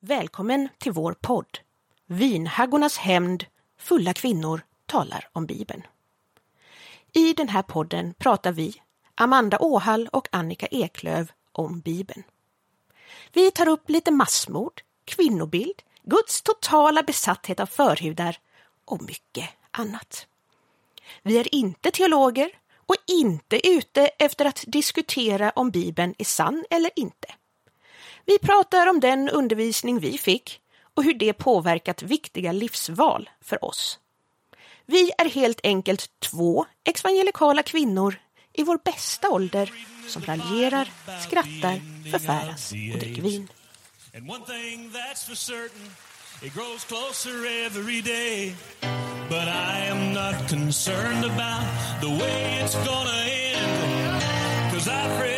[0.00, 1.58] Välkommen till vår podd
[2.06, 3.44] Vinhaggornas hämnd
[3.78, 5.82] Fulla kvinnor talar om Bibeln.
[7.12, 8.82] I den här podden pratar vi,
[9.14, 12.22] Amanda Åhall och Annika Eklöv, om Bibeln.
[13.32, 18.38] Vi tar upp lite massmord, kvinnobild, Guds totala besatthet av förhudar
[18.84, 20.26] och mycket annat.
[21.22, 26.90] Vi är inte teologer och inte ute efter att diskutera om Bibeln är sann eller
[26.96, 27.34] inte.
[28.28, 30.60] Vi pratar om den undervisning vi fick
[30.94, 33.98] och hur det påverkat viktiga livsval för oss.
[34.86, 38.14] Vi är helt enkelt två evangelikala kvinnor
[38.52, 39.72] i vår bästa ålder
[40.08, 40.90] som raljerar,
[41.26, 43.48] skrattar, förfäras och dricker vin.
[46.42, 48.54] It grows closer every day.
[49.28, 51.66] But I am not concerned about
[52.00, 54.22] the way it's gonna end.
[54.72, 55.37] Cause I've read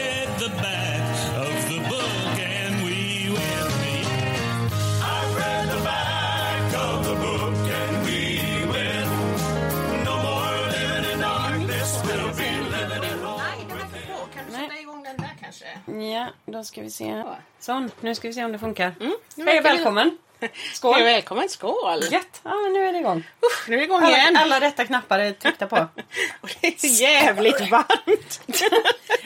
[15.50, 15.92] kanske?
[16.06, 17.06] Ja, då ska vi se.
[17.08, 17.36] Ja.
[17.60, 18.94] Så, nu ska vi se om det funkar.
[18.98, 20.18] nu Hej det- välkommen!
[20.40, 20.94] Hej Skål!
[21.00, 22.00] och välkommen, skål!
[22.10, 22.40] Gött!
[22.42, 23.24] Ja, men nu är det igång.
[23.46, 24.36] Usch, nu är vi igång igen.
[24.36, 25.76] Alla, alla rätta knappar är tryckta på.
[26.40, 28.40] Och det är så jävligt varmt.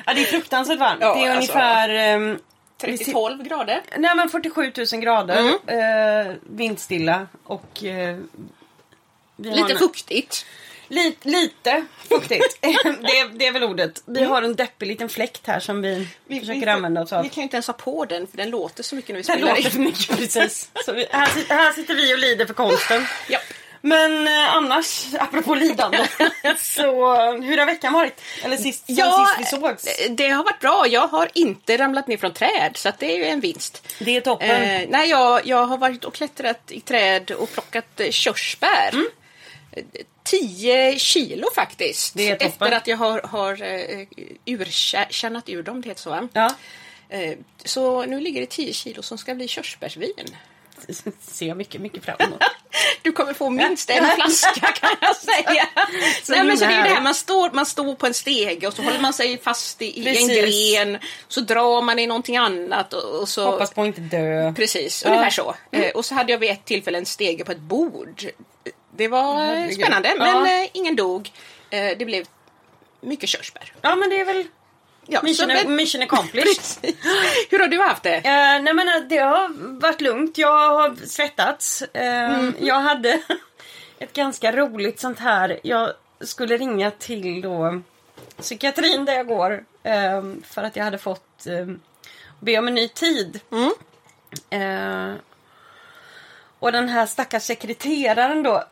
[0.07, 0.99] Ja, det är fruktansvärt varmt.
[1.01, 1.53] Ja, det är alltså.
[1.53, 1.89] ungefär...
[1.89, 2.39] ehm,
[2.83, 3.83] vi si- 30-12 grader.
[3.99, 5.39] Nej men 47 000 grader.
[5.67, 7.83] Eh, vindstilla och...
[7.83, 8.23] Har
[9.37, 10.47] Lite en- fuktigt.
[10.95, 12.59] Lite, lite fuktigt.
[12.61, 12.69] det,
[13.19, 14.03] är, det är väl ordet.
[14.07, 17.23] Vi har en deppig liten fläkt här som vi, försöker använda oss av.
[17.23, 19.23] Vi kan ju inte ens ha på den för den låter så mycket när vi
[19.23, 20.71] Den spelar låter för mycket precis.
[20.85, 23.07] Så vi, här, här sitter vi och lider för konsten.
[23.29, 23.39] Ja.
[23.81, 25.99] Men eh, annars, apropå lidande.
[26.59, 28.21] så hur har veckan varit?
[28.43, 30.09] Eller sist, Ja, sist vi sågs?
[30.11, 30.87] det har varit bra.
[30.89, 33.89] Jag har inte ramlat ner från träd så det är ju en vinst.
[33.99, 34.63] Det är toppen.
[34.63, 38.91] Eh, nej, jag, jag har varit och klättrat i träd och plockat eh, körsbär.
[38.93, 39.07] Mm.
[39.77, 39.85] Eh,
[40.23, 42.15] 10 kilo faktiskt.
[42.15, 42.49] Det är toppen.
[42.49, 44.07] Efter att jag har, har uh,
[44.47, 46.29] urkärnat ur dem, det heter så va?
[46.33, 46.55] Ja.
[47.09, 47.33] Eh,
[47.65, 50.37] så nu ligger det 10 kilo som ska bli körsbärsvin.
[51.21, 52.43] Ser jag mycket, mycket fram emot.
[53.03, 55.69] Du kommer få minst en flaska kan jag säga.
[56.23, 58.67] Så Nej, men så det är det här, man står, man står på en stege
[58.67, 60.99] och så håller man sig fast i, i en gren.
[61.29, 63.51] Så drar man i någonting annat och, och så...
[63.51, 64.53] Hoppas på att inte dö.
[64.53, 65.09] Precis, Ja.
[65.09, 65.19] Mm.
[65.19, 65.55] ungefär så.
[65.71, 68.25] Eh, och så hade jag vid ett tillfälle en stege på ett bord.
[68.97, 70.25] Det var eh, spännande, Ja.
[70.43, 71.33] men eh, ingen dog.
[71.71, 72.25] Eh, det blev
[73.01, 73.73] mycket körsbär.
[73.83, 74.47] Ja men det är väl
[75.07, 76.95] Ja, mission, så, men- mission accomplished.
[77.51, 78.15] Hur har du haft det?
[78.17, 78.23] Eh,
[78.63, 79.49] nej men det har
[79.81, 80.39] varit lugnt.
[80.39, 81.83] Jag har svettats.
[81.83, 83.21] Eh, Jag hade
[83.99, 85.61] ett ganska roligt sånt här.
[85.63, 85.91] Jag
[86.21, 87.83] skulle ringa till då
[88.39, 89.65] psykiatrin där jag går.
[89.83, 91.47] eh, för att jag hade fått
[92.41, 93.41] be om en ny tid.
[94.51, 95.13] Eh,
[96.65, 98.65] och den här stackars sekreteraren då.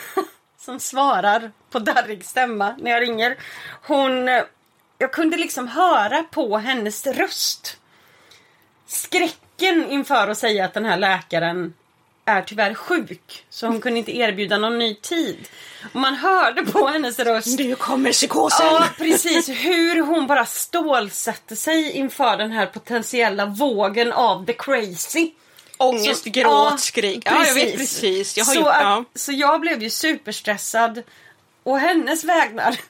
[0.58, 3.36] som svarar på darrig stämma när jag ringer.
[3.82, 4.28] Hon...
[4.98, 7.78] Jag kunde liksom höra på hennes röst
[8.86, 11.74] skräcken inför att säga att den här läkaren
[12.24, 13.44] är tyvärr sjuk.
[13.50, 15.48] Så hon kunde inte erbjuda någon ny tid.
[15.94, 18.66] Och man hörde på hennes röst Nu kommer psykosen!
[18.66, 19.48] Ja, precis.
[19.48, 25.32] Hur hon bara stålsatte sig inför den här potentiella vågen av the crazy.
[25.82, 27.22] Ångest, Så- gråt, ja, skrik.
[27.24, 28.36] Ja, jag vet precis.
[28.36, 29.04] Jag har så, gjort, ja.
[29.14, 31.02] så jag blev ju superstressad.
[31.62, 32.80] Och hennes vägnar.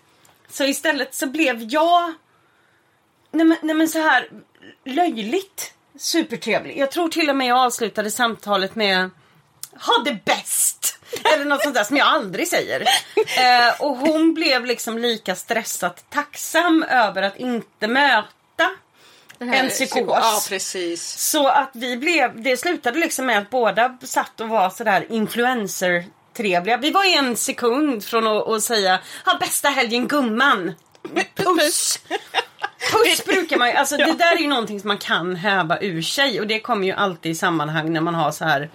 [0.51, 2.15] Så istället så blev jag
[3.31, 4.29] nej men, nej men så här
[4.85, 6.79] löjligt supertrevlig.
[6.79, 9.11] Jag tror till och med jag avslutade samtalet med
[9.75, 10.99] ha det bäst!
[11.35, 12.81] Eller något sånt där som jag aldrig säger.
[13.17, 18.29] Eh, och hon blev liksom lika stressat tacksam över att inte möta
[19.43, 19.97] en psykos.
[19.99, 21.03] psyko- Ja, precis.
[21.31, 26.05] Så att vi blev, det slutade liksom med att båda satt och var sådär influencer
[26.37, 26.77] trevliga.
[26.77, 30.75] Vi var en sekund från att, att säga ha bästa helgen gumman.
[31.35, 31.99] Puss!
[32.93, 36.03] Puss brukar man ju, alltså det där är ju någonting som man kan häva ur
[36.03, 38.71] sig och det kommer ju alltid i sammanhang när man har så här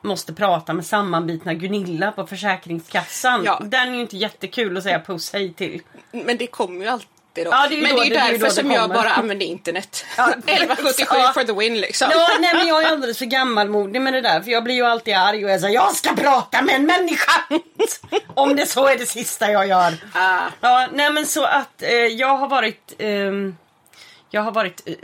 [0.00, 3.42] måste prata med sammanbitna Gunilla på Försäkringskassan.
[3.44, 3.60] Ja.
[3.64, 5.82] Den är ju inte jättekul att säga puss hej till.
[6.10, 7.08] Men det kommer ju alltid
[7.44, 7.50] då.
[7.50, 10.04] Ja, det är men det är ju är därför det som jag bara använder internet.
[10.16, 11.30] Ja, 1177 ja.
[11.34, 12.08] for the win liksom.
[12.12, 14.84] Ja, nej men jag är alldeles för gammalmodig med det där för jag blir ju
[14.84, 17.32] alltid arg och jag säger jag ska prata med en människa!
[18.34, 19.94] Om det så är det sista jag gör.
[20.12, 20.38] Ah.
[20.60, 23.56] Ja, nej men så att eh, jag har varit ehm,
[24.30, 24.94] Jag har varit eh,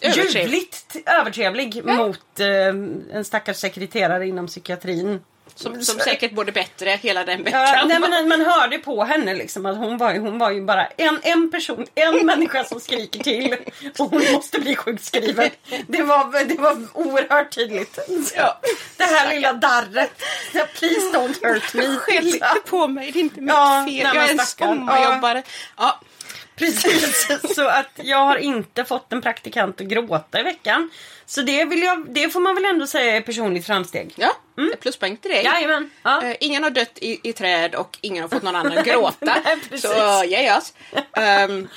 [0.00, 0.42] Övertrevlig.
[0.42, 2.46] ljuvligt övertrevlig mot eh,
[3.16, 5.20] en stackars sekreterare inom psykiatrin.
[5.56, 7.60] Som, som säkert både bättre hela den veckan.
[7.60, 10.86] Ja, nej, men man hörde på henne liksom att hon var, hon var ju bara
[10.86, 13.56] en, en person, en människa som skriker till
[13.98, 15.50] och hon måste bli sjukskriven.
[15.86, 17.98] Det var, det var oerhört tydligt.
[18.36, 18.60] Ja.
[18.96, 20.22] Det här lilla darret.
[20.52, 21.96] Please don't hurt me.
[21.96, 24.10] Skäll inte på mig, det är inte mitt Ja, fel.
[24.14, 25.42] jag är en sommarjobbare.
[25.76, 26.00] Ja.
[26.56, 30.90] Precis, så att jag har inte fått en praktikant att gråta i veckan.
[31.26, 34.14] Så det, vill jag, det får man väl ändå säga är personligt framsteg.
[34.16, 34.36] Ja,
[34.80, 35.44] pluspoäng till dig.
[35.44, 35.90] Jajamän.
[36.02, 36.22] Ja.
[36.22, 39.16] Eh, ingen har dött i, i träd och ingen har fått någon annan att gråta.
[39.44, 40.74] Nej, så yes.
[41.48, 41.68] Um,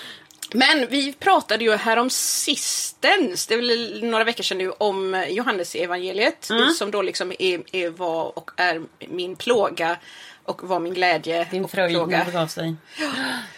[0.54, 5.26] men vi pratade ju här om sistens, det är väl några veckor sedan nu, om
[5.30, 6.70] Johannes evangeliet Mm.
[6.74, 9.98] som då liksom är, är, var och är min plåga
[10.44, 12.76] och var min glädje Din fröjd när det gav sig.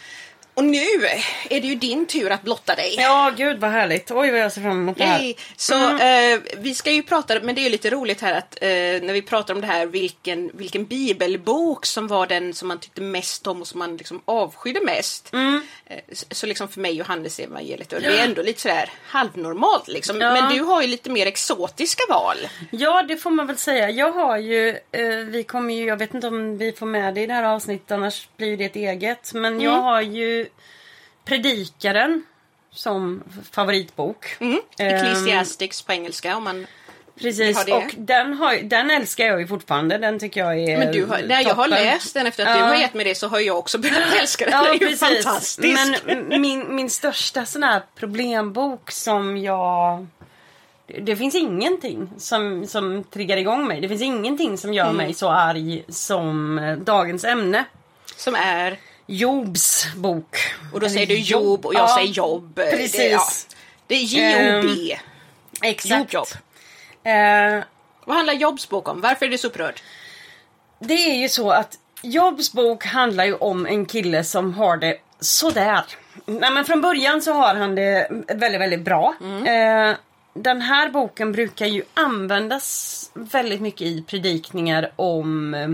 [0.60, 1.06] Och nu
[1.50, 2.94] är det ju din tur att blotta dig.
[2.98, 4.10] Ja, gud vad härligt.
[4.10, 5.34] Oj vad jag ser fram emot det här.
[5.56, 9.12] Så eh, vi ska ju prata, men det är lite roligt här att eh, när
[9.12, 13.46] vi pratar om det här vilken, vilken bibelbok som var den som man tyckte mest
[13.46, 15.32] om och som man liksom avskydde mest.
[15.32, 15.62] Mm.
[15.90, 15.98] Eh,
[16.30, 20.20] så, liksom för mig Johannes evangeliet och det är ändå lite sådär halvnormalt liksom.
[20.20, 20.32] Ja.
[20.32, 22.36] Men du har ju lite mer exotiska val.
[22.70, 23.90] Ja, det får man väl säga.
[23.90, 27.20] Jag har ju, eh, vi kommer ju, jag vet inte om vi får med det
[27.20, 29.32] i det här avsnittet, annars blir det ett eget.
[29.34, 30.48] Men jag har ju
[31.24, 32.22] Predikaren
[32.70, 33.22] som
[33.52, 34.36] favoritbok.
[34.40, 34.60] Mm.
[34.78, 36.66] Ehm, Ecclesiastics på engelska om man
[37.20, 37.72] Precis, det.
[37.72, 39.98] och den, har, ju- den älskar jag ju fortfarande.
[39.98, 42.60] Den tycker jag är men du har, när jag har läst den efter att du
[42.60, 42.66] Ja.
[42.66, 44.54] har gett mig det så har jag också börjat älska den.
[44.54, 45.24] Ja, den är ju precis.
[45.24, 45.78] fantastisk.
[46.08, 50.06] Men min, min största sån här problembok som jag...
[50.86, 53.80] Det, det finns ingenting som, som triggar igång mig.
[53.80, 54.96] Det finns ingenting som gör Mm.
[54.96, 57.64] mig så arg som eh, dagens ämne.
[58.16, 60.36] Som är Jobs bok.
[60.72, 62.52] Och då säger du jobb och jag Ja, säger jobb.
[62.54, 63.10] Det, Precis.
[63.12, 63.22] ja.
[63.86, 64.96] det är J-O-B.
[65.62, 66.12] Exakt.
[66.12, 66.26] Jobb.
[67.04, 67.64] Eh,
[68.04, 69.00] Vad handlar Jobs bok om?
[69.00, 69.80] Varför är du så upprörd?
[70.78, 74.96] det är ju så att Jobs bok handlar ju om en kille som har det
[75.20, 75.82] sådär.
[76.26, 79.14] Nej, men från början så har han det väldigt, väldigt bra.
[79.46, 79.96] Eh,
[80.34, 85.68] den här boken brukar ju användas väldigt mycket i predikningar om eh,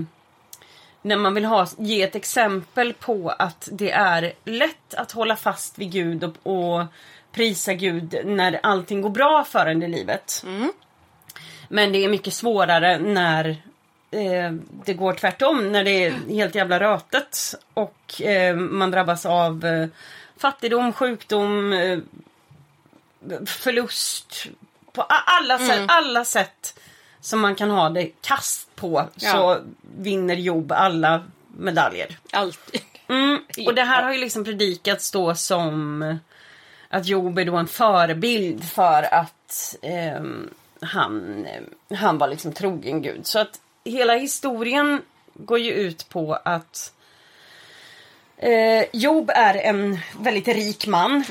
[1.02, 5.78] när man vill ha, ge ett exempel på att det är lätt att hålla fast
[5.78, 6.84] vid Gud och, och
[7.32, 10.44] prisa Gud när allting går bra för en i livet.
[11.68, 13.48] Men det är mycket svårare när
[14.10, 14.52] eh,
[14.84, 19.88] det går tvärtom, när det är helt jävla rötet och eh, man drabbas av eh,
[20.36, 21.98] fattigdom, sjukdom, eh,
[23.46, 24.46] förlust.
[24.92, 26.80] På alla, sätt, alla sätt
[27.20, 29.32] som man kan ha det kast på Ja.
[29.32, 29.58] så
[29.98, 31.24] vinner Job alla
[31.58, 32.18] medaljer.
[32.32, 32.80] Alltid.
[33.08, 33.38] Mm.
[33.66, 36.18] Och det här har ju liksom predikats då som
[36.88, 41.46] att Job är då en förebild för att ehm, han,
[41.94, 43.26] han var liksom trogen Gud.
[43.26, 45.02] Så att hela historien
[45.34, 46.92] går ju ut på att
[48.38, 51.24] eh, Job är en väldigt rik man.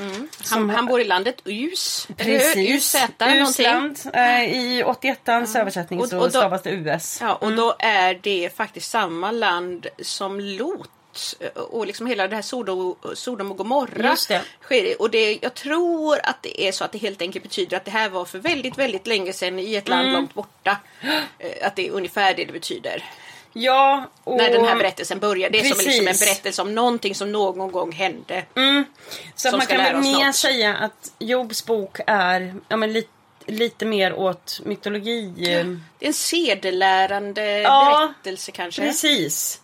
[0.50, 2.08] Han, han bor i landet Us.
[2.16, 2.96] Precis.
[3.20, 3.98] Usland.
[4.12, 7.18] Eh, I 81ans översättning Och- så och då- stavas det US.
[7.22, 10.90] Ja, och då är det faktiskt samma land som Lot.
[11.54, 14.10] Och liksom hela det här Sodom, Sodom och Gomorra.
[14.10, 14.42] Just det.
[14.62, 15.02] sker.
[15.02, 17.90] Och det, jag tror att det är så att det helt enkelt betyder att det
[17.90, 20.14] här var för väldigt, väldigt länge sedan i ett land Mm.
[20.14, 20.76] långt borta.
[21.38, 23.04] Eh, Att det är ungefär det det betyder.
[23.52, 24.36] Ja, och...
[24.36, 25.50] När den här berättelsen börjar.
[25.50, 28.44] Det är som liksom en berättelse om någonting som någon gång hände.
[29.34, 33.08] Så att man kan väl mer säga att Jobs bok är ja, men lite,
[33.46, 35.26] lite mer åt mytologi.
[35.52, 35.66] eh,
[35.98, 38.82] Det är en sedelärande Ja, berättelse kanske.
[38.82, 39.60] Precis.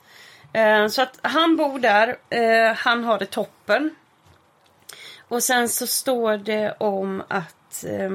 [0.52, 3.90] Eh, Så att han bor där, eh, han har det toppen.
[5.28, 8.11] Och sen så står det om att eh,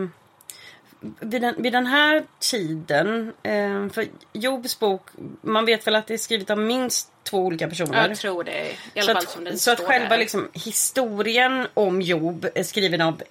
[1.19, 5.01] vid, den, vid den här tiden, eh, för Jobs bok,
[5.41, 8.07] man vet väl att det är skrivet av minst två olika personer.
[8.09, 8.67] Jag tror det.
[8.93, 10.17] I alla Så fall som att, den så att själva där.
[10.17, 13.21] liksom, historien om Job är skriven av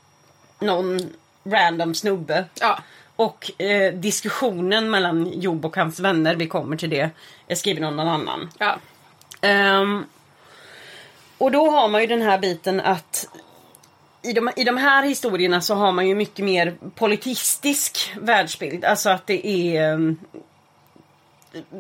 [0.58, 1.00] någon
[1.44, 2.44] random snubbe.
[2.60, 2.78] Ja.
[3.16, 7.10] Och eh, diskussionen mellan Job och hans vänner, vi kommer till det,
[7.48, 8.50] är skriven av någon annan.
[8.58, 8.78] Ja.
[9.46, 10.04] Ehm,
[11.38, 13.28] och då har man ju den här biten att
[14.22, 18.84] i de, I de här historierna så har man ju mycket mer politistisk världsbild.
[18.84, 20.18] Alltså att det är ehm,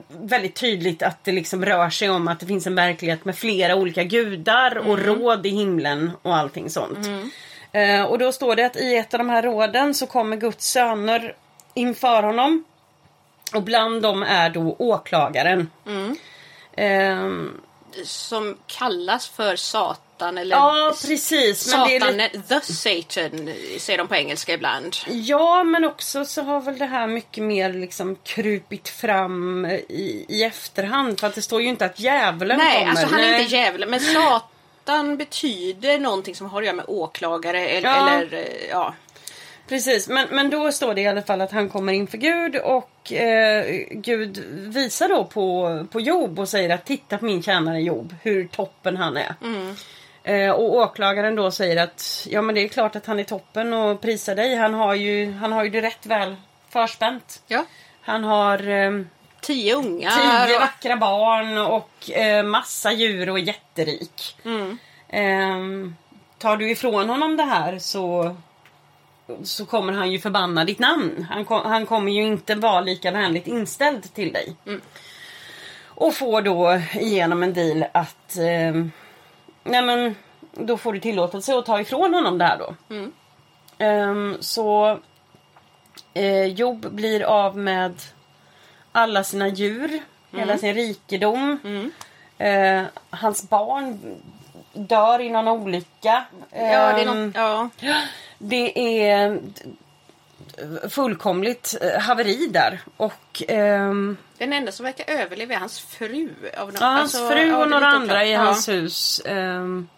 [0.08, 3.76] väldigt tydligt att det liksom rör sig om att det finns en verklighet med flera
[3.76, 7.06] olika gudar och råd i himlen och allting sånt.
[7.72, 10.70] Eh, och då står det att i ett av de här råden så kommer Guds
[10.70, 11.36] söner
[11.74, 12.64] inför honom.
[13.54, 15.70] Och bland dem är då åklagaren.
[16.76, 17.60] Ehm,
[18.04, 20.38] Som kallas för Satan.
[20.38, 21.70] Eller Ja, precis.
[21.70, 22.40] Satan, lite...
[22.48, 24.96] the Satan säger de på engelska ibland.
[25.06, 30.42] Ja, men också så har väl det här mycket mer liksom krupit fram i, i
[30.44, 31.20] efterhand.
[31.20, 32.90] För att det står ju inte att djävulen Nej, kommer.
[32.90, 33.42] alltså han är Nej.
[33.42, 38.10] inte djävulen men Satan betyder någonting som har att göra med åklagare eller, Ja.
[38.10, 38.94] eller ja.
[39.68, 43.12] Precis, men, men då står det i alla fall att han kommer inför Gud och
[43.12, 44.38] eh, Gud
[44.74, 48.96] visar då på, på Job och säger att titta på min tjänare Job, hur toppen
[48.96, 49.34] han är.
[50.24, 53.72] Eh, och åklagaren då säger att ja men det är klart att han är toppen
[53.72, 54.56] och prisar dig.
[54.56, 56.36] Han har ju, han har ju det rätt väl
[56.68, 57.42] förspänt.
[57.46, 57.64] ja.
[58.00, 58.90] Han har eh,
[59.40, 60.46] Tio ungar.
[60.46, 64.36] tio vackra barn och eh, massa djur och är jätterik.
[64.44, 64.78] Mm.
[65.08, 65.96] Ehm,
[66.38, 68.36] tar du ifrån honom det här så,
[69.44, 71.26] så kommer han ju förbanna ditt namn.
[71.30, 74.56] Han, kom, han kommer ju inte vara lika vänligt inställd till dig.
[75.86, 78.92] Och får då igenom en deal att ehm,
[79.64, 80.14] nej men,
[80.52, 82.74] då får du tillåtelse att ta ifrån honom det här då.
[82.94, 83.12] Mm.
[83.78, 84.98] Ehm, så
[86.14, 87.94] eh, Job blir av med
[88.92, 90.00] alla sina djur,
[90.32, 91.58] hela sin rikedom.
[91.64, 91.90] Mm.
[92.38, 94.00] Eh, hans barn
[94.72, 96.24] dör i någon olycka.
[96.50, 96.66] Ja, det
[97.02, 98.00] är Ehm, något, ja.
[98.38, 99.40] det är
[100.88, 102.80] fullkomligt eh, haveri där.
[102.96, 106.28] Och ehm, Den enda som verkar överleva är hans fru.
[106.58, 108.38] Av någon, ja, hans alltså, fru ja, och några andra i Ja.
[108.40, 109.20] hans hus.
[109.24, 109.88] ehm,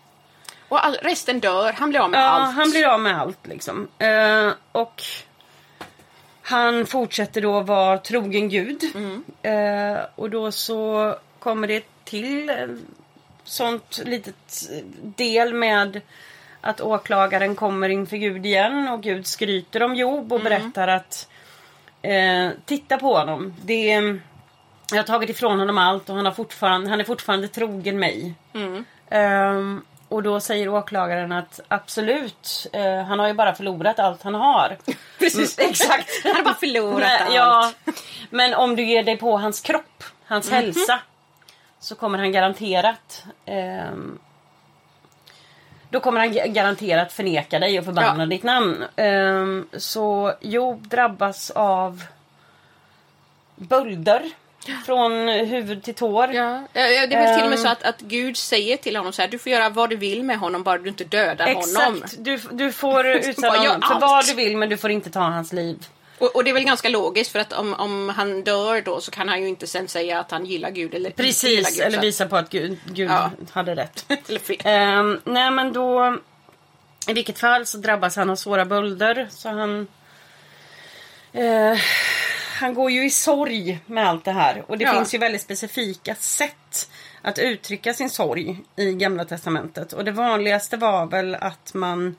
[0.69, 1.73] Och all, resten dör.
[1.73, 2.55] Han blir av med Ja, allt.
[2.55, 3.89] han blir av med allt liksom.
[3.99, 5.03] Eh, och
[6.43, 8.85] han fortsätter då vara trogen Gud.
[8.95, 9.25] Mm.
[9.43, 12.57] Eh, och då så kommer det till eh,
[13.45, 14.69] sånt litet
[15.01, 16.01] del med
[16.61, 21.29] att åklagaren kommer inför Gud igen och Gud skryter om Job och berättar att
[22.03, 23.55] eh, titta på honom.
[23.65, 24.21] Det är,
[24.91, 28.35] jag har tagit ifrån honom allt och han, har fortfarande, han är fortfarande trogen mig.
[28.55, 28.85] Mm.
[29.11, 34.35] Ehm, och då säger åklagaren att absolut, eh, han har ju bara förlorat allt han
[34.35, 34.77] har.
[35.19, 35.59] Precis.
[35.59, 36.11] Mm, exakt.
[36.25, 37.77] Han har bara förlorat Nej, allt.
[37.85, 37.93] ja,
[38.31, 40.55] men om du ger dig på hans kropp, hans Mhm.
[40.57, 41.01] hälsa,
[41.81, 44.19] så kommer han garanterat ehm,
[45.91, 48.27] då kommer han ga- garanterat förneka dig och förbanna Ja.
[48.27, 48.85] ditt namn.
[48.97, 52.03] Ehm, så Job drabbas av
[53.57, 54.23] bölder
[54.87, 56.33] från huvud till tår.
[56.35, 57.63] Ja, det är väl till och med Ehm.
[57.65, 60.23] så att, att Gud säger till honom så här, du får göra vad du vill
[60.25, 61.95] med honom bara du inte dödar honom.
[61.97, 64.01] Exakt, du, du får utsätta honom för allt.
[64.01, 65.87] vad du vill men du får inte ta hans liv.
[66.19, 69.11] Och, och det är väl ganska logiskt för att om, om han dör då så
[69.11, 71.87] kan han ju inte sen säga att han gillar Gud eller inte gillar Precis, Gud.
[71.87, 73.31] eller visa på att Gud, Gud Ja.
[73.53, 74.05] hade rätt.
[74.29, 74.57] eller fel.
[74.65, 76.19] Ehm, nej men då
[77.09, 79.87] I vilket fall så drabbas han av svåra bölder så han
[81.33, 81.79] eh,
[82.61, 84.93] Han går ju i sorg med allt det här och det Ja.
[84.93, 86.91] finns ju väldigt specifika sätt
[87.23, 92.17] att uttrycka sin sorg i Gamla Testamentet och det vanligaste var väl att man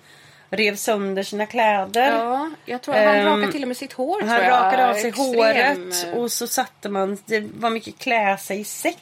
[0.50, 2.12] rev sönder sina kläder.
[2.12, 4.22] Ja, jag tror han Ehm, rakade till och med sitt hår.
[4.22, 8.60] Han rakade av sig Extrem, håret och så satte man, det var mycket klä sig
[8.60, 8.98] i säck.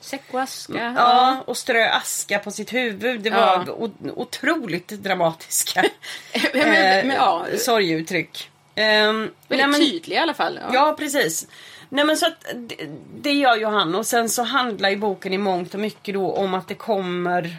[0.00, 0.94] Säck och aska.
[0.96, 3.20] Ja, och strö aska på sitt huvud.
[3.20, 3.64] Det Ja.
[3.66, 5.84] var o- otroligt dramatiska
[6.54, 8.50] men, men, eh, ja, sorgeuttryck.
[8.76, 10.60] Um, väldigt tydlig i alla fall.
[10.62, 10.74] Ja.
[10.74, 11.46] Ja, precis.
[11.88, 12.76] Nej men så att det,
[13.20, 16.32] det gör ju han och sen så handlar ju boken i mångt och mycket då
[16.32, 17.56] om att det kommer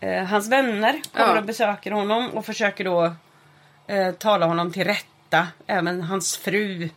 [0.00, 1.38] eh, Hans vänner kommer Ja.
[1.38, 3.12] och besöker honom och försöker då
[3.86, 5.46] eh, tala honom till rätta.
[5.66, 6.88] Även hans fru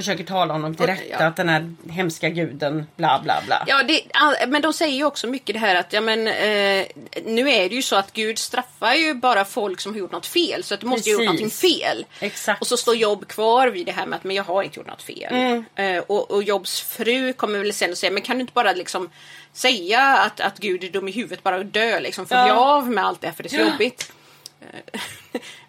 [0.00, 1.26] försöker tala honom till Och- rätta ja.
[1.26, 3.64] att den här hemska guden bla bla bla.
[3.66, 4.02] Ja, det,
[4.48, 6.86] men de säger ju också mycket det här att ja, men, eh,
[7.24, 10.26] nu är det ju så att Gud straffar ju bara folk som har gjort något
[10.26, 10.64] fel.
[10.64, 11.62] Så att det måste ju ha gjort Precis.
[11.64, 12.06] någonting fel.
[12.20, 12.60] Exakt.
[12.60, 14.86] Och så står Jobb kvar vid det här med att men jag har inte gjort
[14.88, 15.34] något fel.
[15.34, 15.64] Mm.
[15.74, 18.72] Eh, och, och Jobbs fru kommer väl sen och säga men kan du inte bara
[18.72, 19.10] liksom
[19.52, 22.26] säga att, att Gud är dum i huvudet, bara dö liksom.
[22.26, 22.44] Få Ja.
[22.44, 24.12] bli av med allt det här för det är så jobbigt.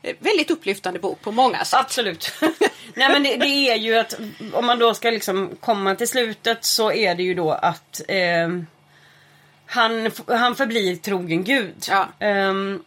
[0.01, 1.79] Eh, väldigt upplyftande bok på många sätt.
[1.79, 2.33] Absolut.
[2.93, 4.19] Nej men det, det är ju att
[4.53, 8.49] om man då ska liksom komma till slutet så är det ju då att eh,
[9.65, 11.87] han, han förblir trogen Gud.
[11.89, 12.07] Ja.
[12.19, 12.83] Ehm,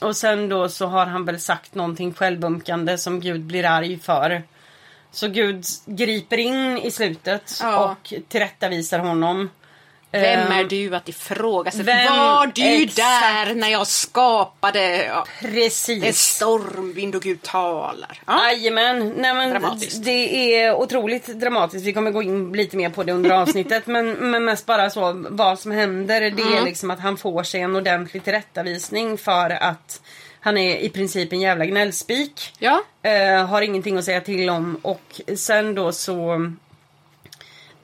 [0.00, 4.42] och sen då så har han väl sagt någonting självömkande som Gud blir arg för.
[5.10, 7.84] Så Gud griper in i slutet Ja.
[7.90, 9.50] och tillrättavisar honom.
[10.12, 11.84] Vem Ehm, är du att ifrågasätta?
[11.84, 12.96] vem- Var du exakt.
[12.96, 15.04] där när jag skapade?
[15.04, 15.26] Ja.
[15.40, 16.04] Precis.
[16.04, 18.20] Är stormvind och Gud talar.
[18.26, 18.46] Ja.
[18.52, 20.04] Jajamän, nej men Dramatiskt.
[20.04, 21.84] det är otroligt dramatiskt.
[21.86, 23.86] Vi kommer gå in lite mer på det under avsnittet.
[23.86, 26.20] men, men mest bara så vad som händer.
[26.20, 26.54] Det Mm.
[26.54, 30.00] är liksom att han får sig en ordentlig tillrättavisning för att
[30.40, 32.52] han är i princip en jävla gnällspik.
[32.58, 32.82] Ja.
[33.02, 36.36] Eh, har ingenting att säga till om och sen då så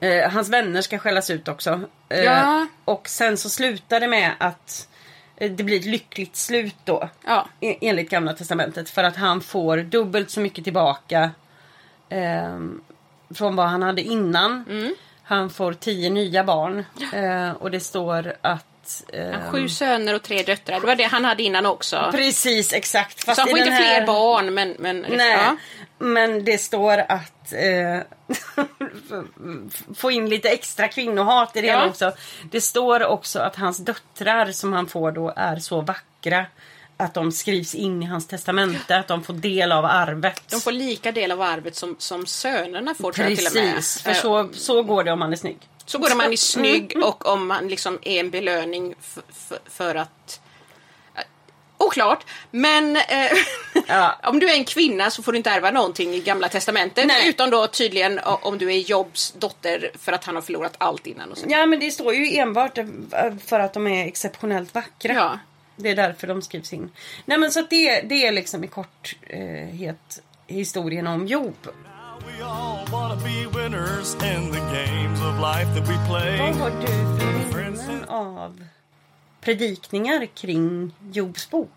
[0.03, 1.81] eh, Hans vänner ska skällas ut också.
[2.09, 2.67] Eh, Ja.
[2.85, 4.89] Och sen så slutar det med att
[5.37, 7.09] eh, det blir ett lyckligt slut då.
[7.27, 7.47] Ja.
[7.61, 8.91] e- Enligt Gamla Testamentet.
[8.91, 11.31] För att han får dubbelt så mycket tillbaka
[12.09, 12.81] ehm,
[13.35, 14.65] från vad han hade innan.
[14.71, 14.95] Mm.
[15.23, 16.85] Han får tio nya barn.
[17.13, 18.67] Eh, och det står att...
[19.13, 20.81] ehm, Sju söner och tre döttrar.
[20.81, 22.09] Det var det han hade innan också.
[22.13, 23.21] Precis, exakt.
[23.21, 24.77] Så Fast han i får inte här- fler barn men...
[24.79, 25.57] men Nej, Ja.
[25.99, 28.01] men det står att eh,
[29.95, 31.75] få in lite extra kvinnohat i det Ja.
[31.75, 32.13] hela också.
[32.51, 36.47] Det står också att hans döttrar som han får då är så vackra
[36.97, 40.43] att de skrivs in i hans testamente, att de får del av arvet.
[40.51, 43.75] De får lika del av arvet som, som sönerna får jag till och med.
[43.75, 45.59] Precis, för Eh, så, så går det om man är snygg.
[45.87, 48.95] Så går det om man är snygg och om man liksom är en belöning
[49.71, 50.41] för, att...
[51.17, 51.23] eh,
[51.79, 53.33] Oklart, men eh,
[53.89, 54.19] Ja.
[54.23, 57.07] om du är en kvinna så får du inte ärva någonting i Gamla Testamentet.
[57.07, 57.29] Nej.
[57.29, 61.31] Utom då tydligen om du är Jobs dotter för att han har förlorat allt innan.
[61.33, 61.47] Och så.
[61.49, 62.87] Ja men det står ju enbart eh,
[63.47, 65.13] för att de är exceptionellt vackra.
[65.15, 65.39] Ja.
[65.77, 66.91] Det är därför de skrivs in.
[67.27, 71.69] Nej men så det, det är liksom i korthet historien om Job.
[72.27, 76.39] We all wanna be winners in the games of life that we play.
[76.39, 76.87] Vad har du
[77.53, 78.65] för minnen av
[79.41, 81.71] predikningar kring Jobs bok?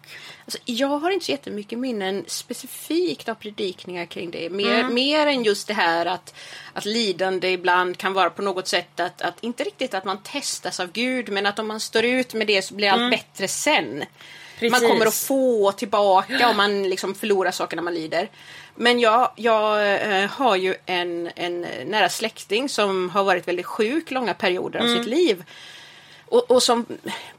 [0.46, 4.50] Alltså, jag har inte så jättemycket minnen specifikt av predikningar kring det.
[4.50, 4.94] Mer, Mm.
[4.94, 6.34] mer än just det här att,
[6.74, 10.80] att lidande ibland kan vara på något sätt att, att inte riktigt att man testas
[10.80, 13.98] av Gud men att om man står ut med det så blir allt bättre sen.
[13.98, 14.08] Man
[14.60, 14.72] Mm.
[14.72, 14.90] Precis.
[14.90, 18.30] kommer att få tillbaka om man liksom förlorar saker när man lider.
[18.76, 24.12] Men jag, jag eh, har ju en, en nära släkting som har varit väldigt sjuk
[24.12, 24.98] långa perioder av Mm.
[24.98, 25.44] sitt liv.
[26.26, 26.86] Och, och som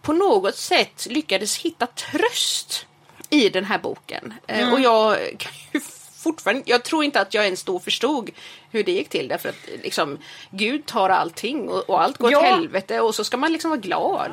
[0.02, 2.86] på något sätt lyckades hitta tröst
[3.30, 4.34] i den här boken.
[4.46, 4.72] Eh, Mm.
[4.72, 5.80] Och jag kan ju
[6.22, 8.30] fortfarande, jag tror inte att jag ens då förstod
[8.70, 9.28] hur det gick till.
[9.28, 10.18] Därför att liksom,
[10.50, 12.38] Gud tar allting och, och allt går Ja.
[12.38, 14.32] åt helvete och så ska man liksom vara glad.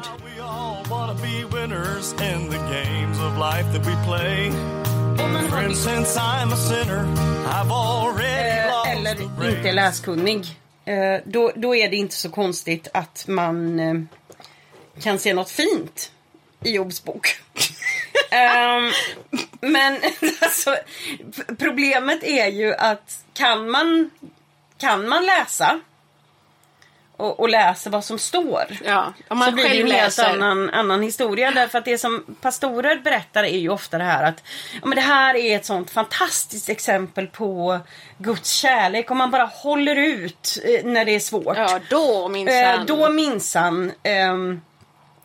[5.18, 7.06] Since I'm a sinner,
[7.48, 9.72] I've already Eh, lost eller inte race.
[9.72, 10.46] läskunnig.
[10.86, 13.94] Eh, då, då är det inte så konstigt att man eh,
[15.02, 16.12] kan se något fint
[16.64, 17.28] i Jobs bok.
[18.32, 18.92] Ehm,
[19.62, 20.00] men
[20.42, 20.76] alltså,
[21.58, 24.10] problemet är ju att kan man,
[24.78, 25.80] kan man läsa
[27.18, 30.30] och, och läsa vad som står Ja, om så man blir det en helt läser.
[30.30, 31.52] annan, annan historia.
[31.52, 34.44] Därför att det som pastorer berättar är ju ofta det här att
[34.82, 37.80] ja, men det här är ett sånt fantastiskt exempel på
[38.18, 39.12] Guds kärlek.
[39.12, 41.58] Om man bara håller ut eh, när det är svårt.
[41.58, 42.80] Ja, då minsann.
[42.80, 43.92] Eh, då minsann.
[44.04, 44.62] ehm,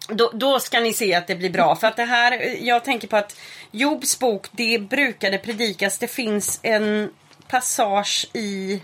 [0.09, 1.77] då, då ska ni se att det blir bra.
[1.77, 3.37] För att det här, eh, jag tänker på att
[3.71, 5.99] Jobs bok, det brukade predikas.
[5.99, 7.11] Det finns en
[7.49, 8.83] passage i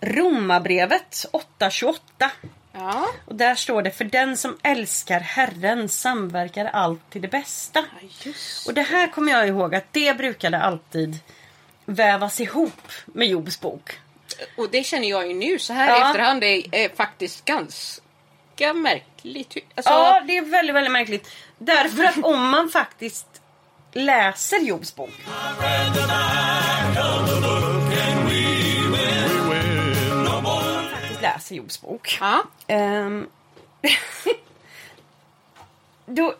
[0.00, 1.26] Romarbrevet
[1.58, 1.98] 8.28.
[2.72, 7.84] Ja, Och där står det, för den som älskar Herren samverkar allt till det bästa.
[8.24, 8.32] Ja,
[8.66, 11.18] Och det här kommer jag ihåg att det brukade alltid
[11.84, 13.98] vävas ihop med Jobs bok.
[14.56, 16.06] Och det känner jag ju nu så här i Ja.
[16.08, 16.40] efterhand.
[16.40, 19.56] Det är faktiskt ganska märkligt.
[19.74, 21.28] Alltså, Ja, det är väldigt, väldigt märkligt.
[21.58, 23.26] Därför att om man faktiskt
[23.92, 25.10] läser Jobs bok.
[31.46, 32.18] Läser Jobs bok.
[32.20, 32.44] ja.
[32.66, 33.28] Ehm,
[36.06, 36.34] då...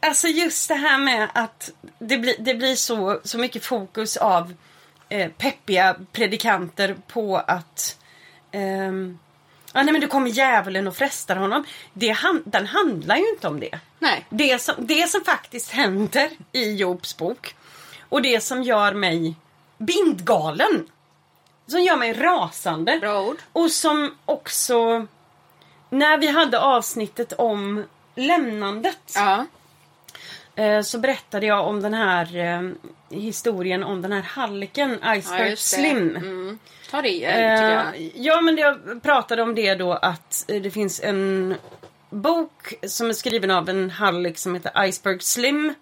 [0.00, 4.54] Alltså just det här med att det blir, det blir så, så mycket fokus av
[5.08, 7.98] eh, peppiga predikanter på att
[8.52, 9.18] ehm,
[9.72, 11.64] ja, nej, men då kommer djävulen och frestar honom.
[11.92, 13.78] Det, han, den handlar ju inte om det.
[13.98, 14.26] Nej.
[14.30, 17.54] Det som, det som faktiskt händer i Jobs bok
[18.08, 19.34] och det som gör mig
[19.78, 20.88] bindgalen.
[21.66, 22.98] Som gör mig rasande.
[23.00, 23.36] Bra ord.
[23.52, 25.06] Och som också
[25.90, 29.46] när vi hade avsnittet om lämnandet Ja.
[30.54, 32.70] eh, så berättade jag om den här eh,
[33.18, 35.56] historien om den här halliken Ja, Iceberg det.
[35.56, 36.16] Slim.
[36.16, 36.58] Mm.
[36.90, 38.10] Ta det i tycker Eh, jag.
[38.14, 41.54] ja men jag pratade om det då att det finns en
[42.10, 45.74] bok som är skriven av en hallick som heter Iceberg Slim.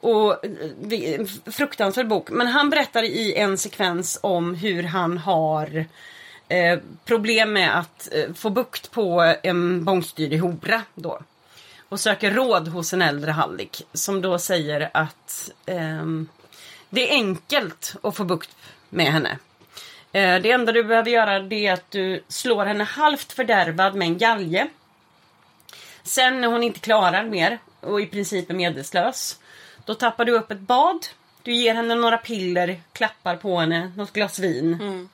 [0.00, 0.44] Och
[0.92, 2.30] eh, en fruktansvärd bok.
[2.30, 5.84] Men han berättar i en sekvens om hur han har
[6.48, 11.20] eh, problem med att eh, få bukt på en bångstyrig hora då.
[11.88, 16.06] Och söker råd hos en äldre hallick som då säger att eh,
[16.90, 18.56] det är enkelt att få bukt
[18.88, 19.38] med henne.
[20.12, 24.06] Eh, Det enda du behöver göra det är att du slår henne halvt fördärvad med
[24.06, 24.68] en galge.
[26.02, 29.38] Sen när hon inte klarar mer och i princip är medvetslös.
[29.86, 31.06] Då tappar du upp ett bad.
[31.42, 35.08] Du ger henne några piller, klappar på henne, något glas vin.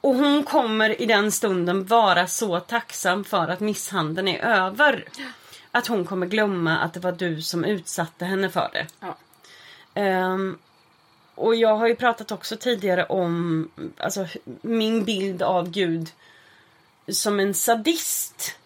[0.00, 5.04] Och hon kommer i den stunden vara så tacksam för att misshandeln är över.
[5.70, 8.86] att hon kommer glömma att det var du som utsatte henne för det.
[9.00, 9.16] Ja.
[9.94, 10.58] Ehm,
[11.34, 14.26] och jag har ju pratat också tidigare om alltså,
[14.62, 16.10] min bild av Gud
[17.08, 18.58] som en sadist.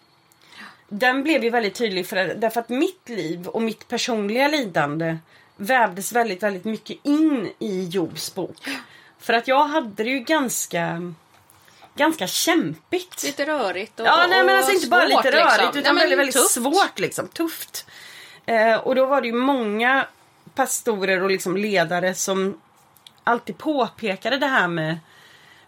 [0.89, 5.17] Den blev ju väldigt tydlig för, därför att mitt liv och mitt personliga lidande
[5.55, 8.69] vävdes väldigt, väldigt mycket in i Jobs bok.
[9.19, 11.13] För att jag hade det ju ganska
[11.95, 13.23] ganska kämpigt.
[13.23, 15.79] Lite rörigt och Ja, nej men alltså inte bara svårt, lite rörigt liksom.
[15.79, 16.51] utan Nej, väldigt, väldigt tufft.
[16.51, 17.27] svårt liksom.
[17.27, 17.85] Tufft.
[18.45, 20.07] Eh, och då var det ju många
[20.55, 22.61] pastorer och liksom ledare som
[23.23, 24.97] alltid påpekade det här med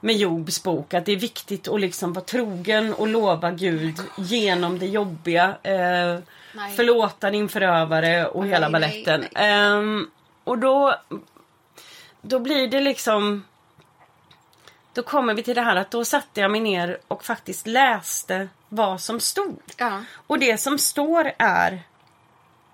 [0.03, 4.79] med Jobs bok att det är viktigt att liksom vara trogen och lova Gud genom
[4.79, 5.57] det jobbiga.
[5.63, 6.19] Eh,
[6.53, 6.75] Nej.
[6.75, 9.19] förlåta din förövare och hela nej, baletten.
[9.19, 10.09] nej, Ehm,
[10.43, 10.95] och då,
[12.21, 13.43] då blir det liksom
[14.93, 18.47] då kommer vi till det här att då satte jag mig ner och faktiskt läste
[18.69, 19.59] vad som stod.
[19.77, 20.03] Ja.
[20.27, 21.81] Och det som står är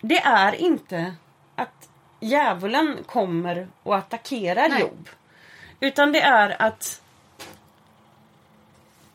[0.01, 1.15] Det är inte
[1.55, 4.81] att djävulen kommer och attackerar Nej.
[4.81, 5.09] Job.
[5.79, 7.01] Utan det är att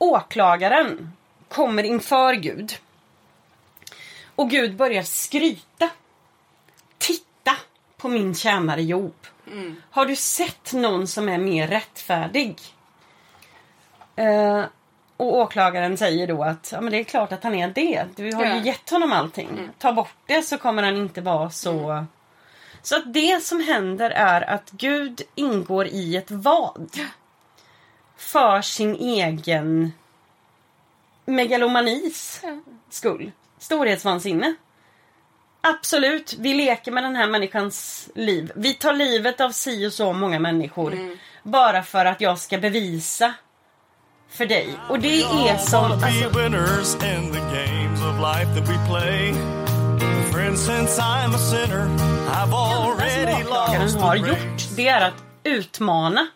[0.03, 1.13] åklagaren
[1.49, 2.73] kommer inför Gud.
[4.37, 5.91] Och Gud börjar skryta.
[6.99, 7.57] Titta
[7.97, 9.15] på min tjänare Job.
[9.91, 12.61] Har du sett någon som är mer rättfärdig?
[14.17, 14.65] Eh,
[15.17, 18.07] och åklagaren säger då att ja, men det är klart att han är det.
[18.17, 18.55] Du har Ja.
[18.57, 19.69] ju gett honom allting.
[19.79, 22.05] Ta bort det så kommer han inte vara så...
[22.83, 26.91] Så att det som händer är att Gud ingår i ett vad.
[28.23, 29.93] För sin egen
[31.25, 32.43] megalomanis
[32.91, 33.33] skull.
[33.59, 34.55] Storhetsvansinne.
[35.61, 38.53] Absolut, vi leker med den här människans liv.
[38.57, 40.99] Vi tar livet av si och så många människor.
[41.43, 43.35] Bara för att jag ska bevisa
[44.29, 44.69] för dig.
[44.89, 45.85] Och det är som...
[45.85, 46.07] Alltså,
[50.57, 51.87] since I'm a sinner,
[52.29, 56.27] I've already lost har gjort, det är att utmana.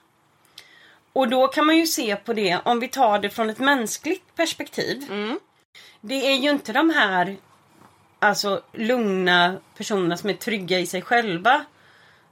[1.16, 4.36] Och då kan man ju se på det, om vi tar det från ett mänskligt
[4.36, 5.06] perspektiv.
[6.00, 7.36] Det är ju inte de här
[8.18, 11.64] alltså lugna personerna som är trygga i sig själva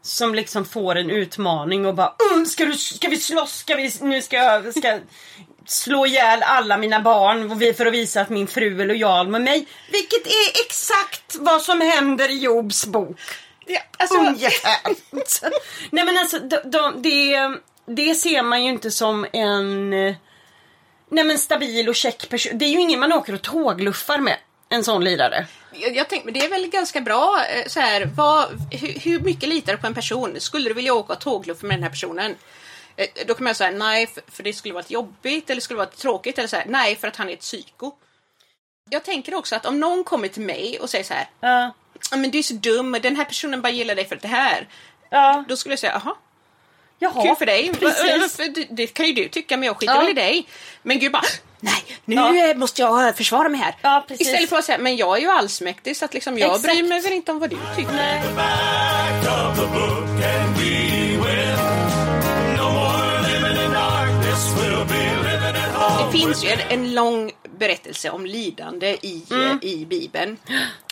[0.03, 3.57] som liksom får en utmaning och bara "Uh, ska, du, ska vi slåss?
[3.57, 4.99] Ska vi, nu ska jag ska
[5.67, 9.67] slå ihjäl alla mina barn för att visa att min fru är lojal med mig.
[9.93, 13.21] Vilket är exakt vad som händer i Jobs bok.
[13.67, 14.81] Ja, alltså, Ungefär.
[15.91, 17.37] Nej men alltså de, de, det,
[17.87, 19.91] det ser man ju inte som en
[21.09, 22.59] Nej men stabil och check person.
[22.59, 24.37] Det är ju ingen man åker och tågluffar med.
[24.69, 25.47] En sån lirare.
[25.73, 29.21] jag, jag tänkte, men det är väl ganska bra eh, så här, vad, hur, hur
[29.21, 30.41] mycket litar du på en person?
[30.41, 32.35] Skulle du vilja åka tågluff med den här personen?
[32.97, 36.39] Eh, Då kan man säga nej, för, det skulle vara jobbigt eller skulle vara tråkigt
[36.39, 37.93] eller så här, nej för att han är ett psyko.
[38.91, 41.29] Jag tänker också att om någon kommer till mig och säger så här.
[42.11, 44.69] "Ja, men du är så dum, den här personen bara gillar dig för det här.
[45.11, 45.45] Ja.
[45.49, 46.15] Då skulle jag säga, jaha,
[46.99, 47.23] Jaha.
[47.23, 47.73] kul för dig.
[47.75, 48.41] Precis.
[48.71, 50.01] Det, kan ju du tycka, men jag skiter Ja.
[50.01, 50.47] väl i dig.
[50.83, 51.23] Men Gud bara,
[51.61, 52.51] nej, nu Ja.
[52.51, 53.75] eh, måste jag eh, försvara mig här.
[53.83, 54.07] Ja.
[54.19, 56.65] Istället för att säga, men jag är ju allsmäktig så att liksom, jag Exakt.
[56.75, 57.91] bryr mig väl inte om vad du tycker.
[65.75, 66.07] home.
[66.07, 69.51] Det finns ju en, en lång berättelse om lidande i, Mm.
[69.63, 70.37] eh, i Bibeln.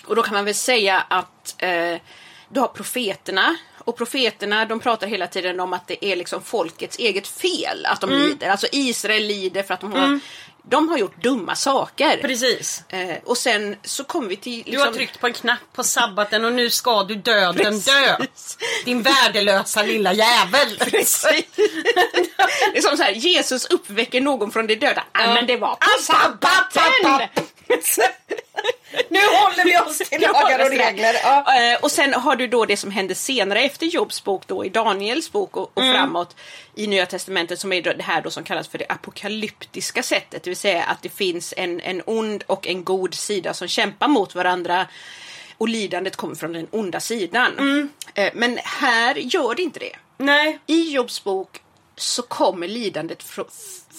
[0.06, 1.96] Och då kan man väl säga att eh,
[2.48, 3.56] du har profeterna.
[3.84, 8.00] Och profeterna de pratar hela tiden om att det är liksom folkets eget fel att
[8.00, 8.22] de Mm.
[8.22, 8.48] lider.
[8.48, 10.20] Alltså Israel lider för att de har,
[10.62, 12.16] de har gjort dumma saker.
[12.16, 12.82] Precis.
[12.88, 14.62] Eh, och sen så kommer vi till...
[14.66, 18.16] Du har liksom- tryckt på en knapp på sabbaten och nu ska du döden dö.
[18.84, 20.76] Din värdelösa lilla jävel.
[20.80, 21.22] Precis.
[22.72, 25.04] det är som så här, Jesus uppväcker någon från de döda.
[25.12, 25.34] Ja.
[25.34, 27.28] men det var på sabbaten!
[29.08, 31.14] Nu håller vi oss till lagar och regler.
[31.22, 31.72] Ja.
[31.72, 34.68] Eh, Och sen har du då det som händer senare efter Jobs bok då i
[34.68, 35.94] Daniels bok och, och Mm.
[35.94, 36.36] framåt
[36.74, 40.42] i Nya Testamentet som är det här då som kallas för det apokalyptiska sättet.
[40.42, 44.08] Det vill säga att det finns en, en ond och en god sida som kämpar
[44.08, 44.86] mot varandra
[45.58, 47.58] och lidandet kommer från den onda sidan.
[47.58, 47.88] Mm.
[48.14, 49.96] Eh, Men här gör det inte det.
[50.18, 50.58] Nej.
[50.66, 51.60] I Jobs bok
[51.96, 53.44] så kommer lidandet från,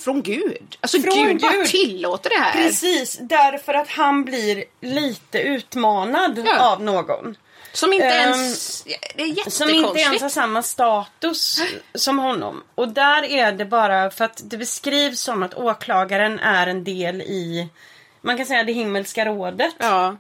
[0.04, 0.78] från Gud.
[0.82, 1.68] Alltså Från Gud, bara Gud.
[1.68, 2.52] tillåter det här.
[2.54, 6.72] Precis, därför att han blir lite utmanad Ja.
[6.72, 7.36] av någon.
[7.74, 8.86] Som inte Ehm, ens...
[8.86, 9.56] Är jättekonstigt.
[9.56, 11.62] Som inte ens har samma status
[11.96, 12.64] som honom.
[12.76, 17.22] Och där är det bara för att det beskrivs som att åklagaren är en del
[17.22, 17.70] i
[18.22, 19.76] man kan säga det himmelska rådet.
[19.78, 20.18] Ja.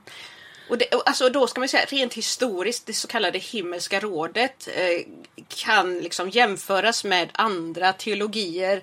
[0.69, 4.67] Och det, och alltså då ska man säga rent historiskt, det så kallade himmelska rådet
[4.75, 5.05] eh,
[5.47, 8.81] kan liksom jämföras med andra teologier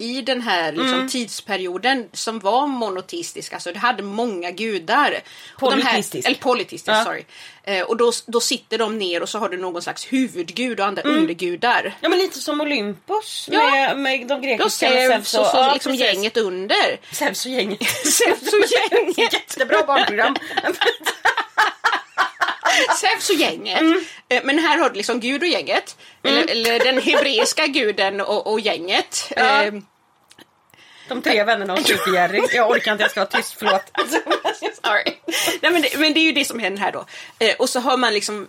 [0.00, 1.08] i den här liksom, Mm.
[1.08, 5.10] tidsperioden som var monoteistisk, alltså det hade många gudar.
[5.56, 6.26] Och här- Polyteistisk.
[6.26, 7.04] Eller polyteistisk, Ja.
[7.04, 7.24] sorry.
[7.64, 10.86] Eh, och då, då sitter de ner och så har du någon slags huvudgud och
[10.86, 11.16] andra Mm.
[11.16, 11.94] undergudar.
[12.00, 13.70] Ja men lite som Olympus Ja.
[13.70, 16.06] med, med de grekiska med Zeus och så ja, liksom precis.
[16.06, 17.00] gänget under.
[17.12, 17.82] Zeus och gänget.
[18.06, 19.18] Zeus och gänget.
[19.32, 20.36] Jättebra barnprogram.
[22.96, 23.80] Zeus och gänget.
[23.80, 24.04] Mm.
[24.28, 25.96] Eh, Men här har du liksom Gud och gänget.
[26.24, 29.32] Eller, eller den hebreiska guden och, och gänget.
[29.36, 29.62] Ja.
[29.62, 29.72] Eh,
[31.08, 32.42] De tre vännerna och Super-Jerry.
[32.52, 33.82] Jag orkar inte, jag ska vara tyst, förlåt.
[34.84, 35.16] Sorry.
[35.62, 37.06] Nej, men, det, men det är ju det som händer här då.
[37.38, 38.48] Eh, och så har man liksom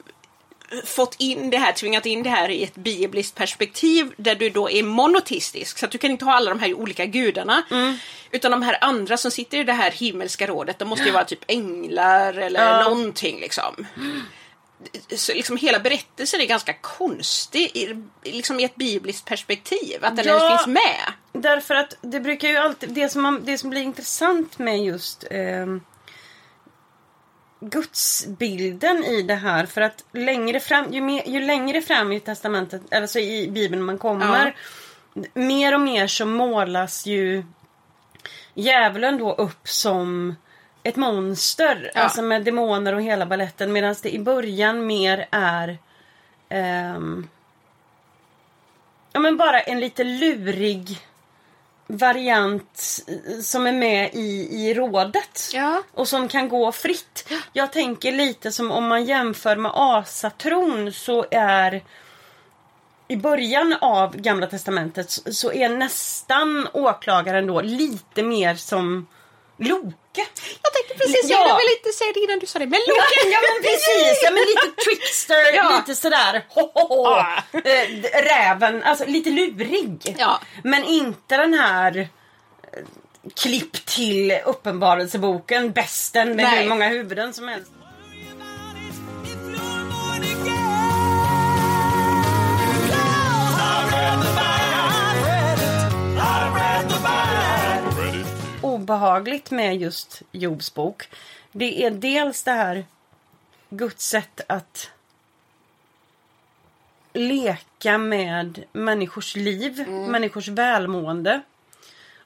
[0.86, 4.70] fått in det här, tvingat in det här i ett bibliskt perspektiv där du då
[4.70, 5.78] är monotistisk.
[5.78, 7.64] Så att du kan inte ha alla de här olika gudarna.
[8.32, 11.26] Utan de här andra som sitter i det här himmelska rådet, de måste ju vara
[11.26, 12.84] typ änglar eller Ja.
[12.90, 13.88] någonting liksom.
[15.16, 20.06] Så liksom hela berättelsen är ganska konstig i, liksom i ett bibliskt perspektiv.
[20.06, 20.36] Att den Ja.
[20.50, 21.14] ens finns med.
[21.44, 25.24] Därför att det brukar ju alltid, det som, man, det som blir intressant med just
[25.32, 25.82] ehm,
[27.62, 32.93] gudsbilden i det här för att längre fram, ju, mer, ju längre fram i testamentet,
[32.93, 34.56] alltså i bibeln man kommer,
[35.34, 37.43] mer och mer så målas ju
[38.54, 40.36] djävulen då upp som
[40.84, 42.02] ett monster, Ja.
[42.02, 45.78] alltså med demoner och hela balletten medan det i början mer är
[46.50, 47.28] ehm,
[49.13, 51.00] ja men bara en lite lurig
[51.98, 53.02] variant
[53.42, 55.50] som är med i, i rådet.
[55.54, 55.84] Ja.
[55.94, 57.32] Och som kan gå fritt.
[57.54, 61.84] Jag tänker lite som om man jämför med asatron så är
[63.08, 69.08] i början av Gamla Testamentet så är nästan åklagaren då lite mer som
[69.69, 70.26] Loke.
[70.63, 71.47] Jag tänkte precis Ja.
[71.47, 72.65] jag ville inte säga det innan du sa det.
[72.65, 73.30] Men Loke!
[73.32, 75.78] Ja men precis, ja, men lite trickster, Ja.
[75.78, 77.06] lite sådär ho, ho, ho.
[77.08, 77.43] Ah.
[77.54, 77.88] Eh,
[78.24, 80.15] räven, alltså lite lurig.
[80.19, 80.39] Ja.
[80.63, 82.08] Men inte den här eh,
[83.36, 86.62] klipp till Uppenbarelseboken, besten med Nej.
[86.63, 87.71] hur många huvuden som helst.
[98.72, 101.10] Obehagligt med just Jobs bok.
[101.52, 102.86] Det är dels det här
[103.70, 104.90] Guds sätt att
[107.14, 111.42] leka med människors liv, människors välmående.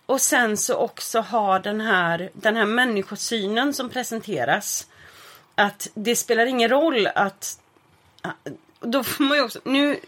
[0.05, 4.87] Och sen så också ha den här, den här människosynen som presenteras.
[5.55, 7.59] Att det spelar ingen roll att...
[8.79, 9.59] Då får man ju också...
[9.63, 9.99] Nu,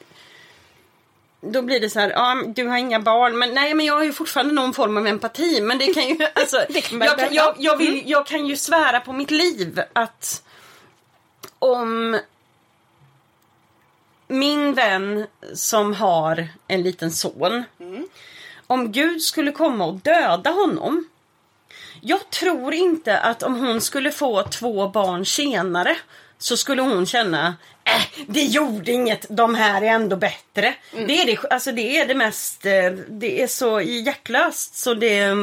[1.51, 4.03] då blir det så här, ja du har inga barn, men nej men jag har
[4.03, 5.61] ju fortfarande någon form av empati.
[5.61, 6.83] Men det kan ju, alltså, jag,
[7.17, 10.43] kan, jag, jag, vill, jag kan ju svära på mitt liv att
[11.59, 12.19] om
[14.27, 17.63] min vän som har en liten son.
[18.67, 21.09] Om Gud skulle komma och döda honom.
[22.01, 25.97] Jag tror inte att om hon skulle få två barn senare
[26.37, 30.75] så skulle hon känna äh, det gjorde inget, de här är ändå bättre.
[30.91, 35.35] Det, är det, alltså det är det mest, eh, det är så hjärtlöst så det,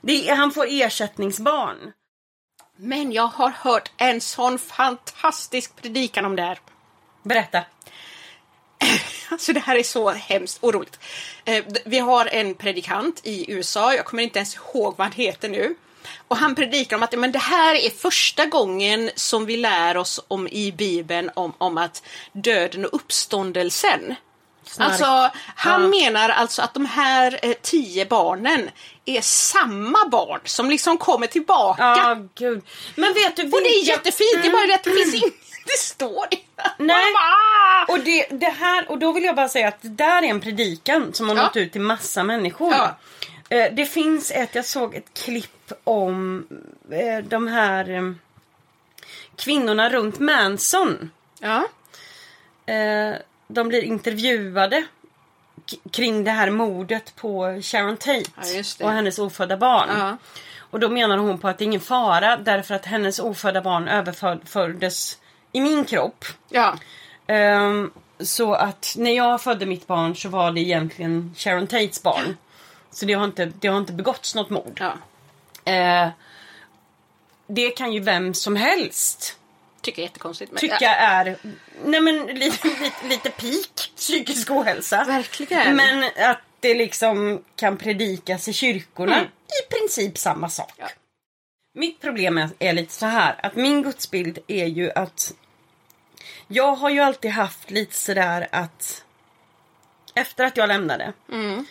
[0.00, 1.92] det han får ersättningsbarn.
[2.76, 6.58] Men jag har hört en sån fantastisk predikan om det här.
[7.22, 7.64] Berätta.
[9.28, 10.98] Alltså det här är så hemskt och roligt.
[11.44, 15.48] Eh, vi har en predikant i USA, jag kommer inte ens ihåg vad han heter
[15.48, 15.74] nu.
[16.28, 20.20] Och han predikar om att men det här är första gången som vi lär oss
[20.28, 24.14] om i Bibeln om, om att döden och uppståndelsen.
[24.66, 24.88] Snark.
[24.90, 25.88] Alltså, han Ja.
[25.88, 28.70] menar alltså att de här eh, tio barnen
[29.04, 31.82] är samma barn som liksom kommer tillbaka.
[31.82, 32.62] Ja, gud.
[32.94, 35.14] Men vet du Och det är vilka- jättefint, det är bara det att det finns
[35.14, 35.34] inget
[35.66, 36.70] det står inte.
[36.78, 37.12] Nej.
[37.88, 40.40] Och, det, det här, och då vill jag bara säga att det där är en
[40.40, 41.42] predikan som har Ja.
[41.42, 42.72] nått ut till massa människor.
[42.72, 42.98] Ja.
[43.52, 46.46] Eh, Det finns ett, jag såg ett klipp om
[46.90, 48.12] eh, de här eh,
[49.36, 51.10] kvinnorna runt Manson.
[51.40, 51.68] Ja.
[53.48, 54.84] De blir intervjuade
[55.90, 58.22] kring det här mordet på Sharon Tate
[58.78, 59.88] Ja, och hennes ofödda barn.
[59.98, 60.16] Ja.
[60.58, 63.88] Och då menar hon på att det är ingen fara därför att hennes ofödda barn
[63.88, 65.18] överfördes
[65.52, 66.24] i min kropp.
[66.48, 66.78] Ja.
[67.26, 72.36] Ehm, så att när jag födde mitt barn så var det egentligen Sharon Tates barn.
[72.92, 74.80] Så det har inte, det har inte begåtts något mord.
[74.80, 74.92] ja.
[75.72, 76.08] Eh,
[77.46, 79.38] det kan ju vem som helst
[79.80, 80.52] Tycker jag är jättekonstigt.
[80.52, 81.36] Men, tycka är
[81.84, 85.04] nej men, lite, lite, lite peak psykisk ohälsa.
[85.04, 85.76] Verkligen.
[85.76, 89.14] Men att det liksom kan predikas i kyrkorna.
[89.14, 89.26] Mm.
[89.26, 90.72] I princip samma sak.
[90.76, 90.88] Ja.
[91.74, 95.34] Mitt problem är, är lite så här att min gudsbild är ju att
[96.48, 99.04] jag har ju alltid haft lite sådär att
[100.14, 101.66] efter att jag lämnade Mm.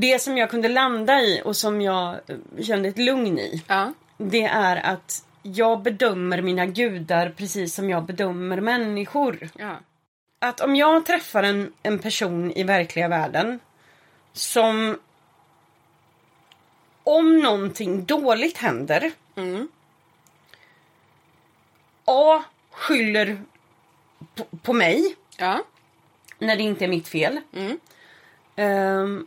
[0.00, 3.62] Det som jag kunde landa i och som jag eh, kände ett lugn i.
[3.66, 3.92] Ja.
[4.16, 9.48] Det är att jag bedömer mina gudar precis som jag bedömer människor.
[9.58, 9.76] Ja.
[10.38, 13.60] Att om jag träffar en, en person i verkliga världen
[14.32, 14.98] som
[17.04, 19.68] om någonting dåligt händer Mm.
[22.04, 22.42] A.
[22.70, 23.42] Skyller
[24.34, 25.62] på, på mig Ja.
[26.38, 27.40] när det inte är mitt fel.
[27.52, 27.78] Mm.
[28.56, 29.26] Ehm,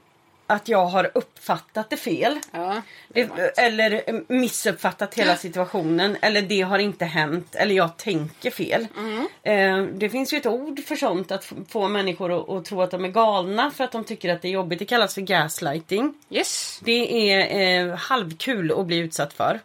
[0.51, 2.39] att jag har uppfattat det fel.
[2.51, 2.81] Ja.
[3.07, 6.17] Det- Eller eh, missuppfattat hela situationen.
[6.21, 7.55] Eller det har inte hänt.
[7.55, 8.87] Eller jag tänker fel.
[9.43, 11.31] Eh, Det finns ju ett ord för sånt.
[11.31, 14.47] Att få människor att, tro att de är galna för att de tycker att det
[14.47, 14.79] är jobbigt.
[14.79, 16.13] Det kallas för gaslighting.
[16.29, 16.79] Yes.
[16.83, 19.59] Det är eh, halvkul att bli utsatt för.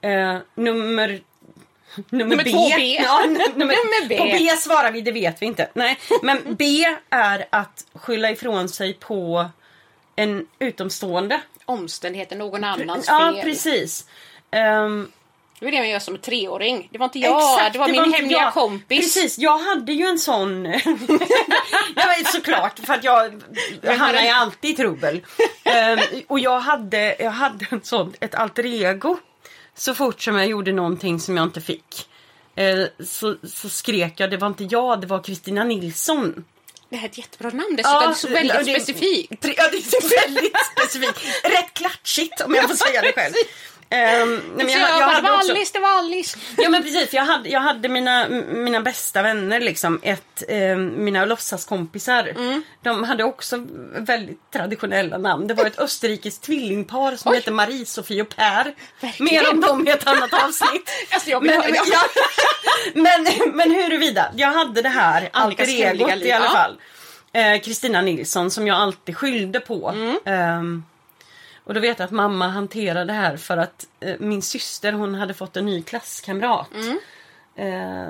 [0.00, 1.20] Eh, nummer
[2.10, 2.52] Nummer, Nummer B.
[2.76, 2.98] B.
[3.04, 4.18] Ja, nummer, Nummer B.
[4.18, 5.68] På B svarar vi, det vet vi inte.
[5.74, 6.64] Nej, men B
[7.10, 9.46] är att skylla ifrån sig på
[10.22, 11.40] en utomstående.
[11.64, 13.44] Omständigheter, någon annans Ja, fel.
[13.44, 14.06] precis.
[14.50, 15.10] Ehm,
[15.58, 16.88] Det var det man gör som treåring.
[16.92, 18.52] Det var inte jag, Exakt, det var min inte hemliga jag.
[18.52, 19.14] kompis.
[19.14, 20.64] Precis, jag hade ju en sån...
[21.96, 23.42] jag såklart, för att jag,
[23.82, 25.20] jag hamnar ju alltid i trubbel.
[25.64, 29.16] Ehm, och jag hade, jag hade en sån, ett alter ego.
[29.74, 32.08] Så fort som jag gjorde någonting som jag inte fick.
[32.54, 36.44] eh, Så, så skrek jag, det var inte jag, det var Kristina Nilsson.
[36.90, 38.00] Det här är ett jättebra namn dessutom.
[38.00, 39.32] det är så väldigt ja, det- specifikt.
[39.44, 41.44] Ja, det är väldigt specifikt.
[41.44, 43.34] Rätt klatschigt om jag får säga det själv.
[43.92, 45.52] Ehm, nej, jag, jag, jag bara, det hade var också...
[45.52, 46.38] Alice, det var Alice.
[46.56, 51.24] Ja men precis, jag hade, jag hade mina, mina bästa vänner liksom, ett, eh, mina
[51.24, 52.28] låtsaskompisar.
[52.28, 52.62] Mm.
[52.82, 55.46] De hade också väldigt traditionella namn.
[55.46, 57.36] Det var ett österrikiskt tvillingpar som Oj.
[57.36, 58.74] hette Marie-Sofie och Per.
[59.00, 59.34] Verkligen.
[59.34, 60.90] Mer om dem i ett annat avsnitt.
[61.12, 61.64] Alltså, jag men, ha-
[62.94, 66.50] men, men, huruvida, jag hade det här alter egot i alla ja.
[66.50, 66.76] fall.
[67.32, 69.88] Eh, Kristina Nilsson som jag alltid skyllde på.
[69.88, 70.18] Mm.
[70.24, 70.84] Ehm,
[71.64, 75.14] och då vet jag att mamma hanterade det här för att eh, min syster hon
[75.14, 76.68] hade fått en ny klasskamrat.
[76.74, 76.98] Mm.
[77.56, 78.08] Eh,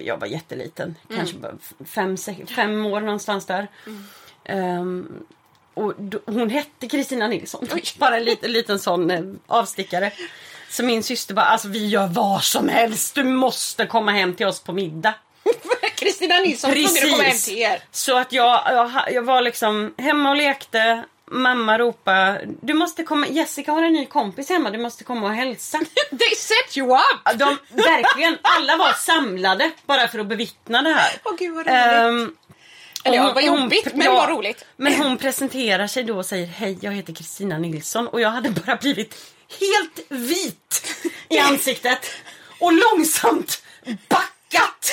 [0.00, 1.52] jag var jätteliten, kanske bara
[1.84, 3.68] fem, sex, fem år någonstans där.
[3.86, 4.04] Mm.
[4.44, 5.24] Ehm,
[5.74, 7.68] och då, hon hette Kristina Nilsson.
[7.74, 7.82] Oj.
[7.98, 10.12] Bara en liten, liten sån eh, avstickare.
[10.70, 13.14] Så min syster bara, alltså vi gör vad som helst.
[13.14, 15.14] Du måste komma hem till oss på middag.
[15.94, 17.82] Kristina Nilsson tvungen att komma hem till er.
[17.90, 21.04] Så att jag, jag, jag var liksom hemma och lekte.
[21.32, 25.34] Mamma ropade, du måste komma, Jessica har en ny kompis hemma, du måste komma och
[25.34, 25.78] hälsa.
[26.10, 27.38] They set you up!
[27.38, 31.12] De, verkligen, alla var samlade bara för att bevittna det här.
[31.24, 31.74] Åh gud vad roligt.
[31.74, 32.36] Ehm,
[33.04, 34.64] Eller ja, vad hon- jobbigt, men ja, vad roligt.
[34.76, 38.50] Men hon presenterar sig då och säger hej, jag heter Kristina Nilsson och jag hade
[38.50, 39.14] bara blivit
[39.60, 40.96] helt vit
[41.28, 42.06] i ansiktet
[42.60, 43.62] och långsamt
[44.08, 44.90] backat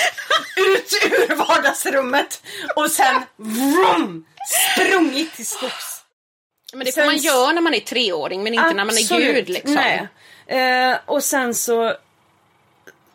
[0.58, 2.42] ut ur vardagsrummet
[2.76, 4.26] och sen vrum,
[4.74, 5.97] sprungit till skogs.
[6.74, 9.36] Men det får man göra när man är treåring men inte när man är Absolut,
[9.36, 9.74] gud liksom.
[9.74, 10.08] Nej.
[10.48, 11.94] Eh, och sen så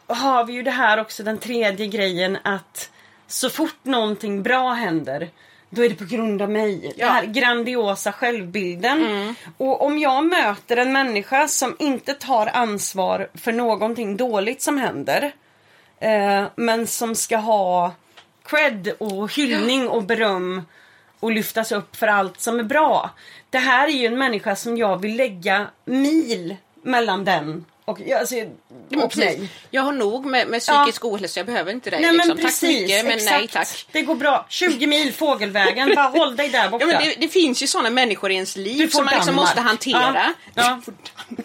[0.06, 2.90] har vi ju det här också, den tredje grejen att
[3.26, 5.30] så fort någonting bra händer
[5.74, 6.92] då är det på grund av mig.
[6.96, 7.06] Ja.
[7.06, 9.34] Den här grandiosa självbilden.
[9.58, 15.32] Och om jag möter en människa som inte tar ansvar för någonting dåligt som händer.
[16.00, 17.92] Eh, men som ska ha
[18.44, 20.62] cred och hyllning och beröm
[21.22, 23.10] och lyftas upp för allt som är bra.
[23.50, 28.18] Det här är ju en människa som jag vill lägga mil mellan den och, ja,
[28.18, 29.16] alltså, och precis.
[29.16, 29.48] mig.
[29.70, 32.00] Jag har nog med, med psykisk ohälsa, jag behöver inte dig.
[32.00, 32.28] Nej liksom.
[32.28, 33.30] men tack precis, mycket men exakt.
[33.30, 33.86] nej tack.
[33.92, 34.46] Det går bra.
[34.48, 36.84] 20 mil fågelvägen, bara håll dig där borta.
[36.84, 39.60] Ja, men det, det finns ju sådana människor i ens liv som man liksom måste
[39.60, 40.32] hantera.
[40.54, 40.80] Ja.
[40.80, 40.80] Ja.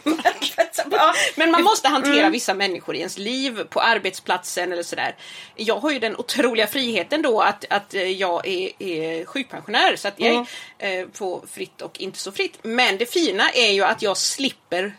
[1.36, 2.32] Men man måste hantera Mm.
[2.32, 5.16] vissa människor i ens liv på arbetsplatsen eller sådär.
[5.56, 10.08] Jag har ju den otroliga friheten då att, att eh, jag är, är sjukpensionär så
[10.08, 10.34] att jag
[10.80, 11.02] Mm.
[11.02, 12.60] eh, får fritt och inte så fritt.
[12.62, 14.94] Men det fina är ju att jag slipper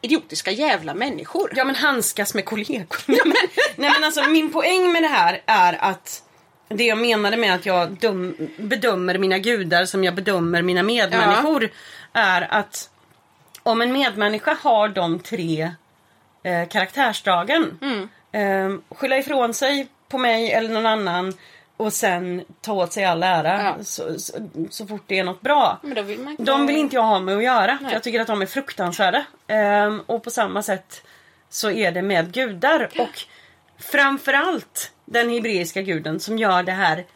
[0.00, 1.52] idiotiska jävla människor.
[1.56, 2.98] Ja men handskas med kollegor.
[3.06, 3.34] Nej, men,
[3.76, 6.22] nej men alltså min poäng med det här är att
[6.68, 11.70] det jag menade med att jag döm, bedömer mina gudar som jag bedömer mina medmänniskor
[12.12, 12.90] är att
[13.62, 15.70] om en medmänniska har de tre
[16.42, 17.78] eh, karaktärsdragen
[18.32, 21.34] eh, skylla ifrån sig på mig eller någon annan
[21.78, 23.84] och sen ta åt sig all ära Ja.
[23.84, 24.32] så, så,
[24.70, 25.78] så fort det är något bra.
[25.82, 27.78] Vill man De vill inte jag ha med att göra.
[27.78, 29.24] För jag tycker att de är fruktansvärda.
[29.46, 31.02] Ehm, och på samma sätt
[31.48, 32.90] så är det med gudar.
[32.98, 33.22] Och
[33.78, 37.06] framförallt den hebreiska guden som gör det här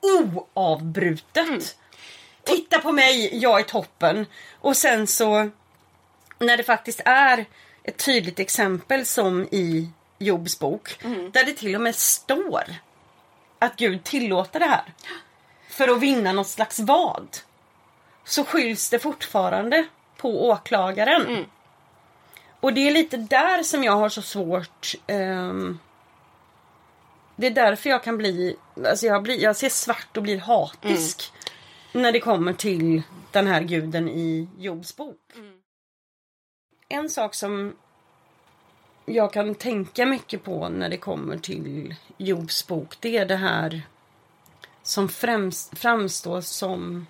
[0.00, 1.48] oavbrutet.
[1.48, 1.60] Mm.
[2.44, 4.26] Titta på mig, jag är toppen.
[4.60, 5.50] Och sen så
[6.38, 7.44] när det faktiskt är
[7.82, 9.88] ett tydligt exempel som i
[10.18, 10.98] Jobs bok.
[11.04, 11.30] Mm.
[11.30, 12.64] Där det till och med står
[13.64, 14.92] att Gud tillåter det här.
[15.68, 17.36] För att vinna något slags vad.
[18.24, 19.86] så skylls det fortfarande
[20.16, 21.26] på åklagaren.
[21.26, 21.44] Mm.
[22.60, 25.78] Och det är lite där som jag har så svårt ehm,
[27.36, 28.56] Det är därför jag kan bli,
[28.86, 31.32] alltså jag, blir, jag ser svart och blir hatisk.
[31.92, 35.32] När det kommer till den här guden i Jobs bok.
[36.88, 37.76] En sak som
[39.04, 42.96] jag kan tänka mycket på när det kommer till Jobs bok.
[43.00, 43.82] Det är det här
[44.82, 47.06] som främst, framstår som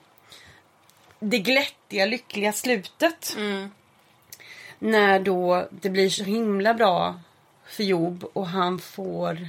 [1.18, 3.36] det glättiga, lyckliga slutet.
[4.78, 7.20] När då det blir så himla bra
[7.64, 9.48] för Job och han får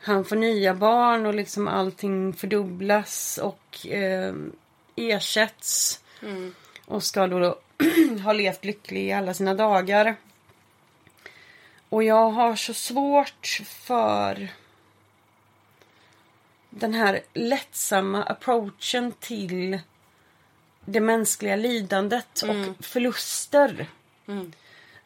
[0.00, 4.34] han får nya barn och liksom allting fördubblas och eh,
[4.96, 6.00] ersätts.
[6.86, 7.58] Och ska då
[8.24, 10.16] ha levt lycklig i alla sina dagar.
[11.88, 14.48] Och jag har så svårt för
[16.70, 19.78] den här lättsamma approachen till
[20.84, 23.86] det mänskliga lidandet och förluster.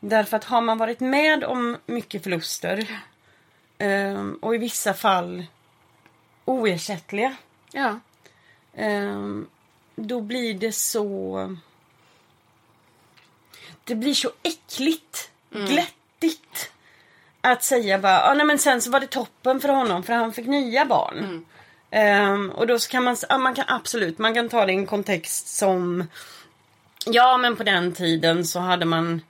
[0.01, 3.01] Därför att har man varit med om mycket förluster
[3.78, 5.47] ehm, och i vissa fall
[6.45, 7.37] oersättliga
[7.72, 8.01] Ja.
[8.74, 9.47] Ehm,
[9.97, 11.57] då blir det så...
[13.85, 15.30] Det blir så äckligt,
[16.22, 16.72] glättigt.
[17.40, 20.32] Att säga bara, ah, nej men sen så var det toppen för honom för han
[20.32, 21.44] fick nya barn.
[21.90, 24.76] Ehm, och då så kan man, ja, man kan absolut, man kan ta det i
[24.76, 26.06] en kontext som
[27.06, 29.20] Ja men på den tiden så hade man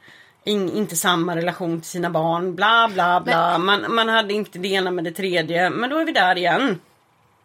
[0.44, 3.58] in, inte samma relation till sina barn, bla bla bla.
[3.58, 5.70] Man, man hade inte det ena med det tredje.
[5.70, 6.80] Men då är vi där igen.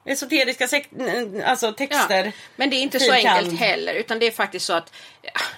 [0.07, 0.67] Esoteriska
[1.45, 2.25] alltså texter.
[2.25, 4.93] Ja, men det är inte så enkelt heller utan det är faktiskt så att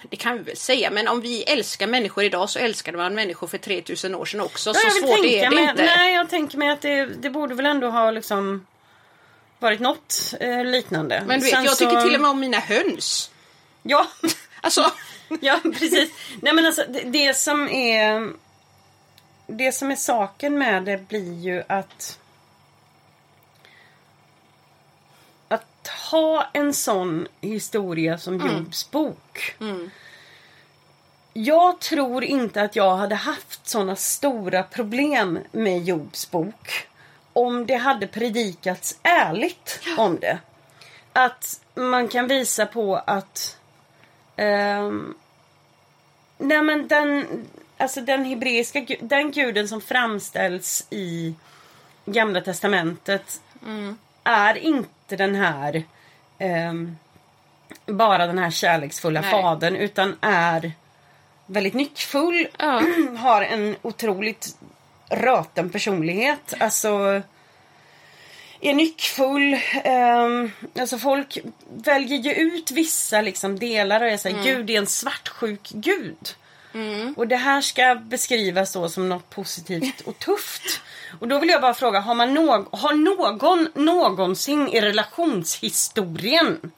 [0.10, 3.48] det kan vi väl säga men om vi älskar människor idag så älskade man människor
[3.48, 4.70] för 3000 år sedan också.
[4.70, 5.86] Ja, så svårt är det mig, inte.
[5.86, 8.68] Nej, jag tänker mig att det, det borde väl ändå ha liksom
[9.60, 11.24] varit något eh, liknande.
[11.28, 13.32] Men du vet, Sen jag tycker så- till och med om mina höns.
[13.84, 14.08] Ja,
[14.62, 14.92] Alltså,
[15.42, 16.12] ja precis.
[16.42, 18.34] Nej men alltså det, det som är
[19.48, 22.20] Det som är saken med det blir ju att
[25.48, 29.56] Att ha en sån historia som Jobs bok.
[31.34, 36.88] Jag tror inte att jag hade haft såna stora problem med Jobs bok
[37.34, 40.38] om det hade predikats ärligt om det.
[41.14, 43.58] Att man kan visa på att
[44.36, 45.16] ehm,
[46.42, 47.26] Nej men den,
[47.78, 51.36] alltså den hebreiska den guden som framställs i
[52.06, 53.42] Gamla Testamentet
[54.24, 55.84] är inte den här
[56.40, 56.98] ehm,
[57.86, 59.32] bara den här kärleksfulla Nej.
[59.32, 60.72] fadern utan är
[61.46, 62.48] väldigt nyckfull.
[62.60, 62.82] Ja.
[63.18, 64.58] har en otroligt
[65.10, 66.54] röten personlighet.
[66.60, 67.22] Alltså
[68.62, 69.58] är nyckfull.
[69.84, 71.38] ehm, alltså folk
[71.68, 76.36] väljer ju ut vissa liksom delar och är såhär, gud är en svartsjuk gud.
[77.16, 80.82] Och det här ska beskrivas då som något positivt och tufft.
[81.20, 86.72] Och då vill jag bara fråga, har, man någ- har någon någonsin i relationshistorien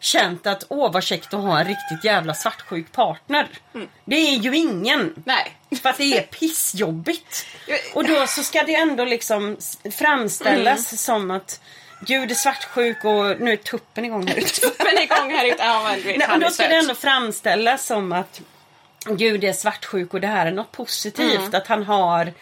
[0.00, 3.48] känt att åh vad käckt att ha en riktigt jävla svartsjuk partner?
[4.04, 5.14] Det är ju ingen.
[5.24, 5.56] nej.
[5.82, 7.46] För att det är pissjobbigt.
[7.94, 9.56] Och då så ska det ändå liksom
[9.98, 11.60] framställas som att
[12.00, 14.70] Gud är svartsjuk och nu är tuppen igång här ute.
[14.78, 15.56] Men igång här ute.
[15.64, 18.40] Ja, men vet, Nej, och då ska det ändå framställas som att
[19.10, 21.40] Gud är svartsjuk och det här är något positivt.
[21.40, 21.54] Mm.
[21.54, 22.32] Att han har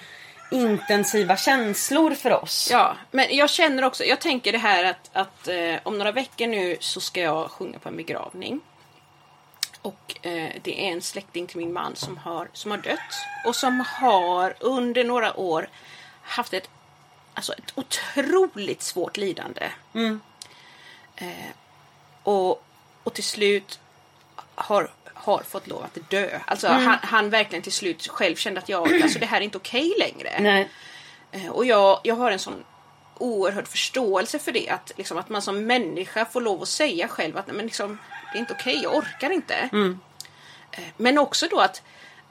[0.51, 2.69] intensiva känslor för oss.
[2.71, 6.47] Ja, men jag känner också, jag tänker det här att, att eh, om några veckor
[6.47, 8.61] nu så ska jag sjunga på en begravning.
[9.83, 12.99] Och eh, det är en släkting till min man som har, som har dött.
[13.47, 15.69] Och som har under några år
[16.23, 16.71] haft ett,
[17.35, 19.69] alltså ett otroligt svårt lidande.
[21.17, 21.51] Eh,
[22.23, 22.65] och,
[23.03, 23.81] och till slut
[24.55, 24.91] har,
[25.25, 26.39] har fått lov att dö.
[26.47, 29.59] Alltså han, han verkligen till slut själv kände att jag, alltså det här är inte
[29.59, 30.41] okej längre.
[30.41, 30.69] Nej.
[31.33, 32.65] Eh, Och jag, jag har en sån
[33.19, 34.69] oerhörd förståelse för det.
[34.71, 37.99] Att, liksom, att man som människa får lov att säga själv att "Nej, men liksom,
[38.33, 39.69] det är inte okej, jag orkar inte.
[40.73, 41.83] Eh, Men också då att,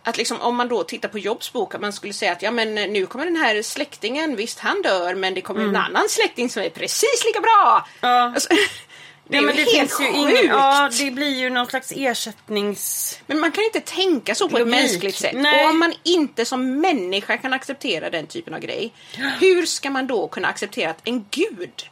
[0.04, 2.52] att liksom, om man då tittar på Jobs bok, att man skulle säga att ja,
[2.52, 6.10] men eh, nu kommer den här släktingen, visst han dör, men det kommer en annan
[6.10, 7.88] släkting som är precis lika bra.
[8.02, 8.08] Ja.
[8.34, 8.50] Alltså,
[9.28, 11.68] det är Nej, men ju det helt finns ju ingen, ja, det blir ju någon
[11.68, 13.20] slags ersättnings...
[13.28, 15.36] Men man kan inte tänka så på ett mänskligt sätt.
[15.36, 15.64] Nej.
[15.64, 18.94] Och om man inte som människa kan acceptera den typen av grej,
[19.40, 21.90] hur ska man då kunna acceptera att en gud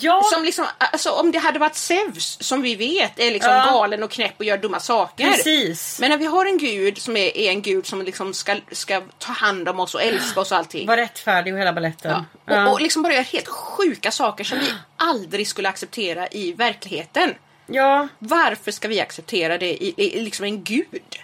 [0.00, 3.64] Ja, Som liksom, alltså om det hade varit Zeus som vi vet är liksom Ja.
[3.64, 5.30] galen och knäpp och gör dumma saker.
[5.30, 6.00] precis.
[6.00, 9.02] Men när vi har en gud som är, är en gud som liksom ska, ska
[9.18, 10.86] ta hand om oss och älska oss och allting.
[10.86, 12.22] Var rättfärdig och hela baletten.
[12.46, 12.66] Ja.
[12.66, 14.66] Och, och liksom bara gör helt sjuka saker som vi
[14.96, 17.34] aldrig skulle acceptera i verkligheten.
[17.66, 21.18] Ja, Varför ska vi acceptera det i, i liksom en gud?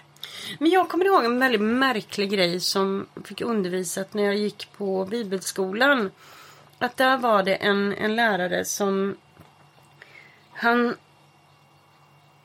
[0.59, 5.05] men jag kommer ihåg en väldigt märklig grej som fick undervisat när jag gick på
[5.05, 6.11] bibelskolan.
[6.81, 9.17] Att där var det en, en lärare som...
[10.53, 10.95] Han...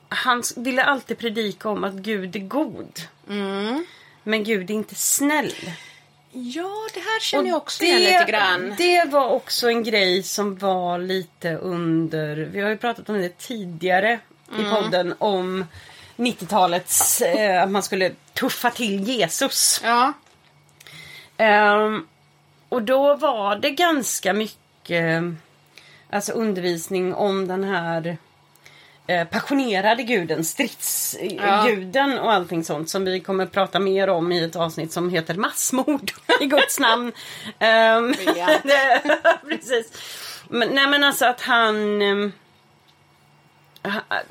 [0.09, 2.99] Han ville alltid predika om att Gud är god.
[4.23, 5.53] Men Gud är inte snäll.
[6.31, 8.75] Ja, det här känner Och jag också igen lite grann.
[8.77, 12.35] Det var också en grej som var lite under...
[12.35, 14.19] Vi har ju pratat om det tidigare
[14.51, 14.65] Mm.
[14.65, 15.65] i podden om
[16.15, 17.21] 90-talets...
[17.21, 19.81] Eh, att man skulle tuffa till Jesus.
[19.83, 20.13] Ja,
[21.37, 22.07] Ehm,
[22.69, 25.23] och då var det ganska mycket
[26.09, 28.17] alltså undervisning om den här
[29.07, 34.55] eh, passionerade guden, stridsguden och allting sånt som vi kommer prata mer om i ett
[34.55, 36.11] avsnitt som heter massmord
[36.41, 37.11] i Guds namn.
[38.63, 39.01] Det-
[39.49, 39.91] Precis.
[40.49, 42.01] Men, nej men alltså att han...
[43.83, 44.21] ha-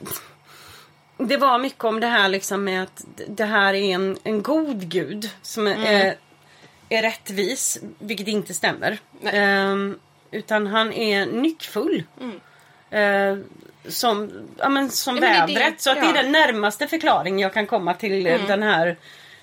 [1.18, 4.89] det var mycket om det här liksom med att det här är en, en god
[4.89, 6.16] gud som är, är,
[6.89, 8.99] är rättvis, vilket inte stämmer.
[9.24, 9.99] Ehm,
[10.30, 12.03] utan han är nyckfull.
[12.91, 13.37] Eh,
[13.89, 15.80] som ja, men, som Ja, men det är det- vädret.
[15.80, 16.11] Så att det ja.
[16.11, 18.97] är den närmaste förklaring jag kan komma till eh, den här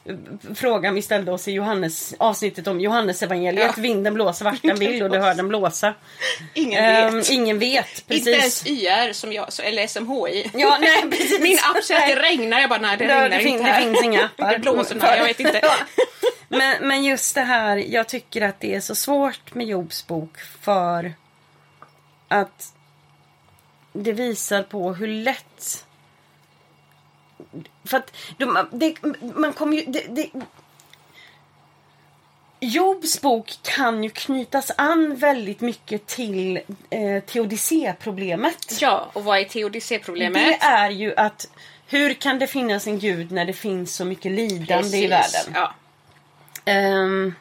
[0.05, 0.15] eh,
[0.55, 3.71] frågan vi ställde oss i Johannes, avsnittet om Johannes evangeliet.
[3.77, 3.81] Ja.
[3.81, 5.93] Vinden blåser vart den vill och du hör den blåsa.
[6.53, 7.29] ingen Ehm, vet.
[7.29, 8.11] ingen vet.
[8.11, 8.83] Inte ens Precis.
[8.83, 10.51] YR som jag, eller SMHI.
[10.53, 11.39] Ja, nej, precis.
[11.41, 12.59] Min app säger att det regnar.
[12.59, 13.81] Jag bara, nej det regnar det, fin- inte det här.
[13.81, 14.51] finns inga appar.
[14.53, 15.61] Det blåser, nej jag vet inte.
[16.57, 20.39] Men, men just det här, jag tycker att det är så svårt med Jobs bok
[20.39, 21.13] för
[22.27, 22.73] att
[23.93, 25.85] det visar på hur lätt
[27.83, 28.95] för att de, det,
[29.35, 29.85] man kommer ju...
[29.85, 30.29] Det, det,
[32.59, 36.57] Jobs bok kan ju knytas an väldigt mycket till
[36.89, 38.81] eh, teodicéproblemet.
[38.81, 40.45] Ja, och vad är teodicéproblemet?
[40.45, 41.47] Det är ju att
[41.87, 45.53] hur kan det finnas en gud när det finns så mycket lidande i Precis, världen?
[45.53, 45.73] Ja.
[46.65, 47.35] Ehm,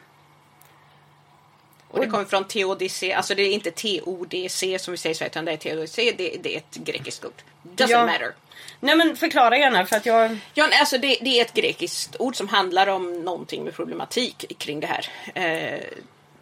[1.87, 5.45] Och det kommer från teodicé, alltså det är inte TODC som vi säger så, utan
[5.45, 7.41] det är teodicé, det, det är ett grekiskt ord.
[7.63, 8.05] Doesn't Ja.
[8.05, 8.33] matter.
[8.79, 10.37] nej men förklara gärna för att jag...
[10.53, 14.79] Ja, alltså det, det är ett grekiskt ord som handlar om någonting med problematik kring
[14.79, 15.07] det här.
[15.35, 15.79] Eh,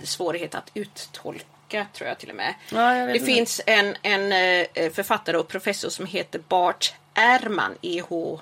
[0.04, 2.54] svårighet att uttolka, tror jag till och med.
[2.72, 4.32] Ja, det finns en, en
[4.74, 8.42] eh, författare och professor som heter Bart Ehrman, E.H.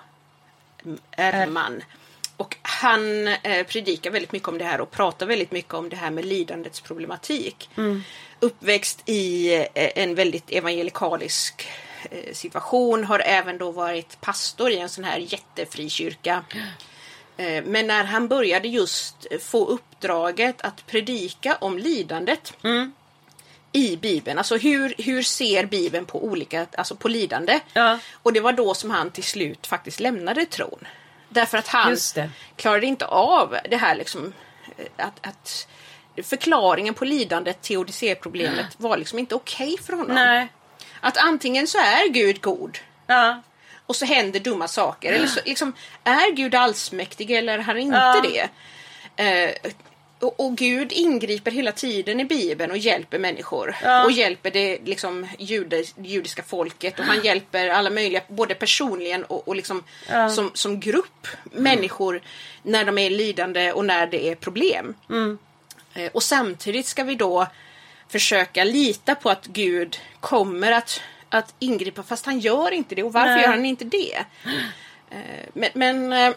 [1.18, 1.84] Ehrman.
[2.40, 5.96] Och han eh, predikar väldigt mycket om det här och pratar väldigt mycket om det
[5.96, 7.70] här med lidandets problematik.
[7.78, 8.04] Mm.
[8.40, 11.68] Uppväxt i eh, en väldigt evangelikalisk
[12.12, 16.44] eh, situation, har även då varit pastor i en sån här jättefrikyrka.
[17.38, 22.54] Eh, Men när han började just få uppdraget att predika om lidandet
[23.72, 27.60] i Bibeln, alltså hur, hur ser Bibeln på olika, alltså på lidande?
[27.74, 28.00] Ja.
[28.14, 30.88] Och det var då som han till slut faktiskt lämnade tron.
[31.30, 31.98] Därför att han
[32.56, 34.34] klarade inte av det här liksom
[34.78, 35.68] eh, att, att
[36.24, 40.16] förklaringen på lidandet, teodicéproblemet, var liksom inte okej för honom.
[40.16, 40.48] Nej.
[41.02, 42.78] Att antingen så är Gud god
[43.08, 43.42] Ja.
[43.86, 45.14] och så händer dumma saker.
[45.14, 45.74] Eller så, liksom,
[46.04, 48.22] är Gud allsmäktig eller är han inte Ja.
[48.24, 48.50] det?
[49.24, 49.72] Eh,
[50.20, 53.76] och, och Gud ingriper hela tiden i Bibeln och hjälper människor.
[53.84, 54.04] Ja.
[54.04, 57.00] Och hjälper det liksom, jude, judiska folket.
[57.00, 60.30] Och han hjälper alla möjliga, både personligen och, och liksom, Ja.
[60.30, 62.22] som, som grupp människor
[62.64, 64.96] när de är lidande och när det är problem.
[65.10, 65.38] Mm.
[65.94, 67.48] Eh, och samtidigt ska vi då
[68.08, 73.04] försöka lita på att Gud kommer att, att ingripa fast han gör inte det.
[73.04, 73.42] Och varför Nej.
[73.42, 74.16] gör han inte det?
[75.12, 76.34] Eh, men men eh,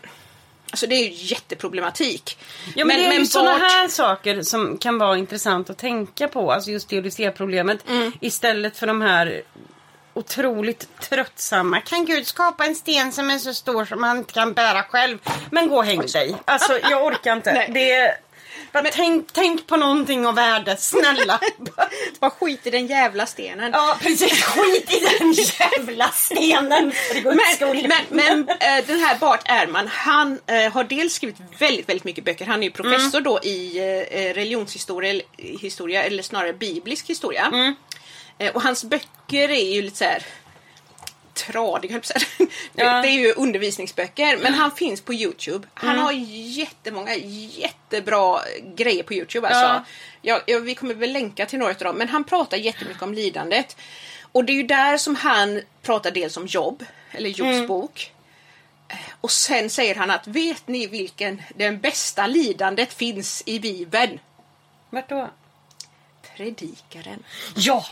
[0.73, 2.39] alltså det är ju jätteproblematik.
[2.75, 6.29] Ja men, det är ju sådana vart- här saker som kan vara intressant att tänka
[6.29, 6.53] på.
[6.53, 7.89] Alltså just teodicéproblemet.
[7.89, 8.13] Mm.
[8.21, 9.43] Istället för de här
[10.15, 11.81] otroligt tröttsamma.
[11.81, 15.19] Kan Gud skapa en sten som är så stor som han inte kan bära själv?
[15.51, 16.37] Men gå och häng dig.
[16.45, 17.67] Alltså jag orkar inte.
[17.75, 18.17] Det
[18.73, 21.41] bara tänk, tänk på någonting av värde, snälla.
[22.21, 23.71] Bara skit i den jävla stenen.
[23.73, 26.93] ja precis, skit i den jävla stenen.
[27.25, 27.41] Men,
[27.89, 32.25] men, men eh, den här Bart Ehrman, han eh, har dels skrivit väldigt, väldigt mycket
[32.25, 32.47] böcker.
[32.47, 33.23] Han är ju professor Mm.
[33.25, 37.47] då i eh, religionshistoria, eller, historia, eller snarare biblisk historia.
[37.47, 37.75] Mm.
[38.55, 40.23] Och hans böcker är ju lite så här
[41.35, 42.47] tradiga, höll det,
[42.85, 43.03] Ja.
[43.03, 44.37] det är ju undervisningsböcker.
[44.37, 45.69] Men han finns på Youtube.
[45.75, 46.13] Han har
[46.59, 48.41] jättemånga jättebra
[48.75, 49.49] grejer på Youtube.
[49.49, 49.85] Alltså.
[50.23, 50.41] Ja.
[50.47, 51.97] Ja, vi kommer väl länka till några av dem.
[51.97, 53.77] Men han pratar jättemycket om lidandet.
[54.33, 58.13] Och det är ju där som han pratar dels om jobb, eller Jobs bok.
[58.89, 64.21] Eh, Och sen säger han att vet ni vilken den bästa lidandet finns i Bibeln?
[64.91, 65.31] Vart då?
[66.37, 67.23] Predikaren.
[67.57, 67.87] Ja!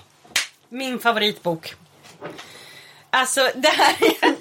[0.68, 1.74] Min favoritbok.
[3.10, 4.34] Alltså det här är...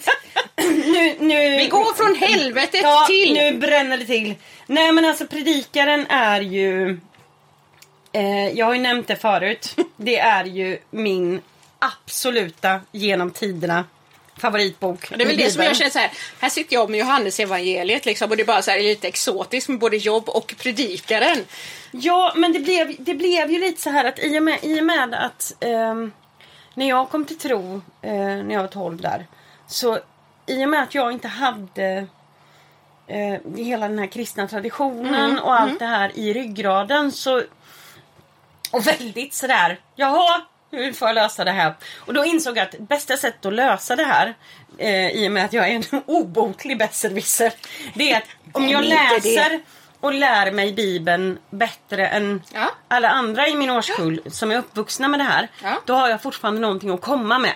[0.92, 1.58] nu, nu...
[1.58, 3.34] Vi går från helvetet Ja, till...
[3.34, 4.36] nu bränner det till.
[4.68, 7.00] Nej men alltså predikaren är ju...
[8.12, 9.76] Eh, jag har ju nämnt det förut.
[9.98, 11.42] Det är ju min
[11.80, 13.86] absoluta genom tiderna
[14.38, 15.10] favoritbok.
[15.10, 16.12] Det är väl det som jag känner så här.
[16.40, 19.70] Här sitter jag med Johannes evangeliet liksom och det är bara så här lite exotiskt
[19.70, 21.46] med både jobb och predikaren.
[21.92, 24.80] Ja, men det blev, det blev ju lite så här att i och med, i
[24.80, 26.12] och med att ehm,
[26.80, 29.28] när jag kom till tro eh, när jag var 12 där.
[29.68, 30.00] Så
[30.46, 32.08] i och med att jag inte hade
[33.08, 37.44] eh, hela den här kristna traditionen och allt det här i ryggraden så
[38.72, 41.74] och väldigt sådär, jaha, hur får jag lösa det här?
[41.96, 44.34] Och då insåg jag att bästa sättet att lösa det här
[44.78, 47.54] eh, i och med att jag är en obotlig besserwisser.
[47.94, 49.62] Det är att om jag läser
[50.00, 52.72] och lär mig Bibeln bättre än Ja.
[52.88, 55.48] alla andra i min årskull som är uppvuxna med det här.
[55.64, 55.82] Ja.
[55.86, 57.54] Då har jag fortfarande någonting att komma med.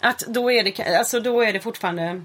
[0.00, 2.22] Att då är det, alltså då är det fortfarande,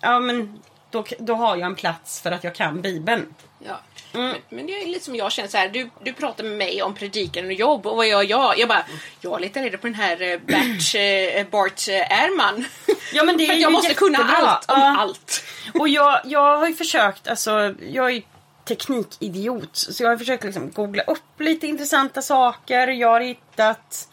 [0.00, 3.34] ja men då, då har jag en plats för att jag kan Bibeln.
[3.66, 3.80] Ja.
[4.12, 5.68] Men, men det är lite som jag känner så här.
[5.68, 8.58] Du, du pratar med mig om predikan och jobb och vad gör jag?
[8.58, 8.84] Jag bara,
[9.20, 12.64] jag letar reda på den här eh, Bert, eh, Bart eh, Ehrman.
[13.12, 14.36] Ja, men det är jag måste kunna jättebra.
[14.36, 14.96] allt om Ja.
[14.98, 15.44] allt.
[15.74, 18.22] Och jag, jag har ju försökt, alltså jag är
[18.64, 19.76] teknikidiot.
[19.76, 22.88] Så jag har försökt liksom googla upp lite intressanta saker.
[22.88, 24.08] Jag har hittat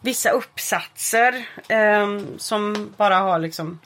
[0.00, 3.78] vissa uppsatser ehm, som bara har liksom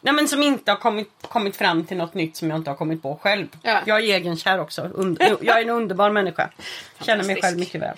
[0.00, 2.76] Nej men som inte har kommit, kommit fram till något nytt som jag inte har
[2.76, 3.46] kommit på själv.
[3.62, 3.80] Ja.
[3.86, 4.82] Jag är egenkär också.
[4.94, 6.50] Und- jag är en underbar människa.
[7.00, 7.96] Känner mig själv mycket väl.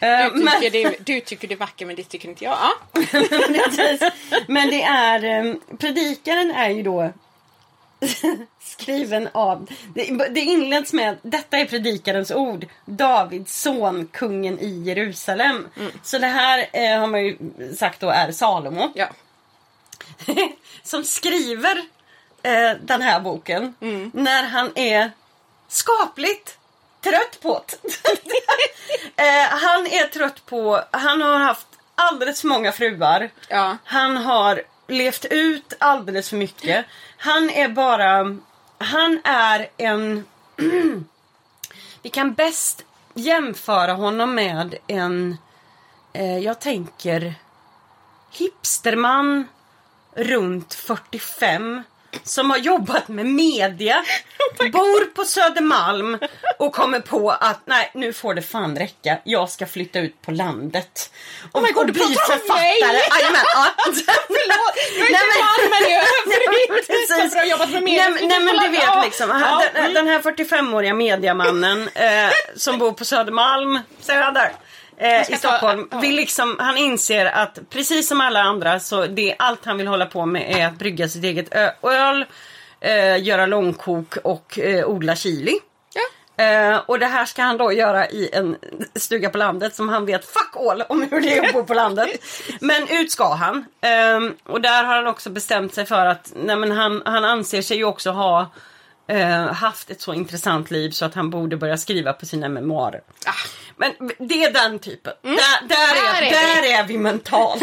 [0.00, 2.58] Eh, Du men- tycker, det, du tycker det är vackert men det tycker inte jag.
[4.48, 7.12] Men det är, eh, predikaren är ju då
[8.60, 15.68] skriven av, det, det inleds med detta är predikarens ord, Davids son, kungen i Jerusalem.
[16.02, 17.36] Så det här eh, har man ju
[17.76, 18.92] sagt då är Salomo.
[18.94, 19.06] ja.
[20.82, 21.76] som skriver
[22.42, 23.74] eh, den här boken
[24.12, 25.10] när han är
[25.68, 26.58] skapligt
[27.00, 29.22] trött på det.
[29.22, 33.30] eh, Han är trött på, han har haft alldeles för många fruar.
[33.48, 33.76] Ja.
[33.84, 36.86] Han har levt ut alldeles för mycket.
[37.16, 38.36] Han är bara,
[38.78, 40.24] han är en,
[42.02, 42.84] vi kan bäst
[43.14, 45.36] jämföra honom med en,
[46.12, 47.34] eh, jag tänker
[48.30, 49.48] hipsterman
[50.14, 51.82] runt 45
[52.22, 54.04] som har jobbat med media,
[54.58, 56.18] bor på Södermalm
[56.58, 60.30] och kommer på att nej nu får det fan räcka, jag ska flytta ut på
[60.30, 61.10] landet.
[61.52, 62.98] Och, Oh my God, och du bli författare.
[63.20, 63.66] Jajamän, ja.
[63.84, 66.88] Förlåt, jag är inte i övrigt.
[66.88, 67.32] Precis.
[67.32, 68.08] Så bra jobbat med media.
[68.08, 72.92] Nej, nej men du vet liksom, han, den, den här 45-åriga mediamannen eh, som bor
[72.92, 74.52] på Södermalm, Söder,
[75.00, 75.88] eh, i ta- Stockholm.
[75.90, 75.98] ja.
[75.98, 80.06] Vill liksom, han inser att precis som alla andra så det allt han vill hålla
[80.06, 82.24] på med är att brygga sitt eget öl,
[82.80, 85.58] eh, göra långkok och eh, odla chili.
[86.36, 88.56] Eh, och det här ska han då göra i en
[88.96, 91.74] stuga på landet som han vet fuck all om hur det är att bo på
[91.74, 92.08] landet.
[92.60, 93.64] Men ut ska han.
[93.80, 97.62] Ehm, och där har han också bestämt sig för att nej, men han, han anser
[97.62, 98.50] sig ju också ha
[99.06, 103.00] eh, haft ett så intressant liv så att han borde börja skriva på sina memoarer.
[103.26, 103.32] Ah.
[103.80, 105.12] Men det är den typen.
[105.22, 105.34] Där,
[105.68, 107.60] där, Där är, är där är vi mentalt.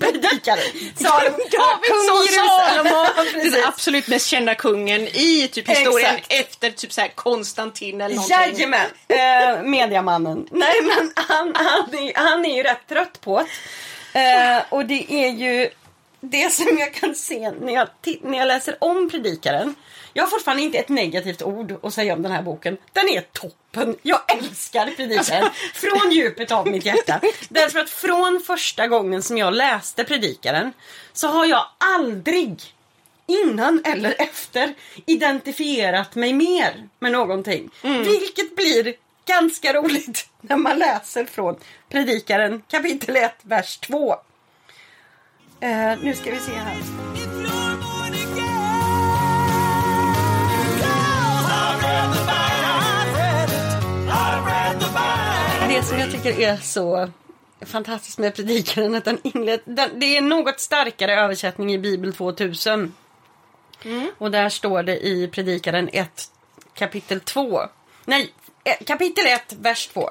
[0.00, 0.60] Predikare.
[0.96, 1.36] Salomo.
[1.36, 2.26] David Kung.
[2.34, 6.32] Salomo, Ja, den absolut mest kända kungen i typ historien Exakt.
[6.32, 8.36] efter typ så här Konstantin eller någonting.
[8.36, 8.86] Jajamän!
[9.08, 10.48] Eh, mediamannen.
[10.50, 13.46] Nej men han, han, är, han är ju rätt trött på
[14.12, 14.20] det.
[14.20, 15.70] Eh, och det är ju
[16.20, 17.88] det som jag kan se när jag,
[18.22, 19.74] när jag läser om Predikaren.
[20.12, 22.76] Jag har fortfarande inte ett negativt ord att säga om den här boken.
[22.92, 23.65] Den är toppen.
[24.02, 25.50] Jag älskar Predikaren.
[25.74, 27.20] Från djupet av mitt hjärta.
[27.48, 30.72] Därför att från första gången som jag läste Predikaren
[31.12, 32.62] så har jag aldrig
[33.26, 34.74] innan eller efter
[35.06, 37.70] identifierat mig mer med någonting.
[37.82, 38.94] Vilket blir
[39.26, 41.56] ganska roligt när man läser från
[41.88, 44.16] Predikaren kapitel 1, vers 2.
[45.60, 47.25] Eh, nu ska vi se här.
[55.76, 57.10] Det som jag tycker är så
[57.60, 62.12] fantastiskt med Predikaren att den inled, den, det är en något starkare översättning i Bibel
[62.12, 62.94] 2000.
[64.18, 66.30] Och där står det i Predikaren 1
[66.74, 67.60] kapitel 2.
[68.04, 68.32] Nej,
[68.64, 70.10] eh, kapitel 1 vers 2.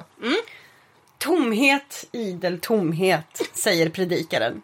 [1.18, 4.62] Tomhet, idel tomhet, säger Predikaren.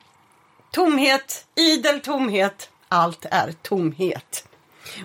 [0.70, 4.48] Tomhet, idel tomhet, allt är tomhet.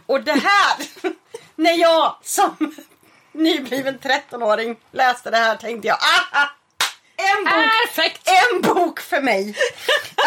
[0.05, 0.87] Och det här,
[1.55, 2.75] när jag som
[3.37, 6.49] nybliven 13-åring läste det här tänkte jag, aha!
[7.19, 8.21] En bok, Perfekt!
[8.25, 9.55] en bok för mig.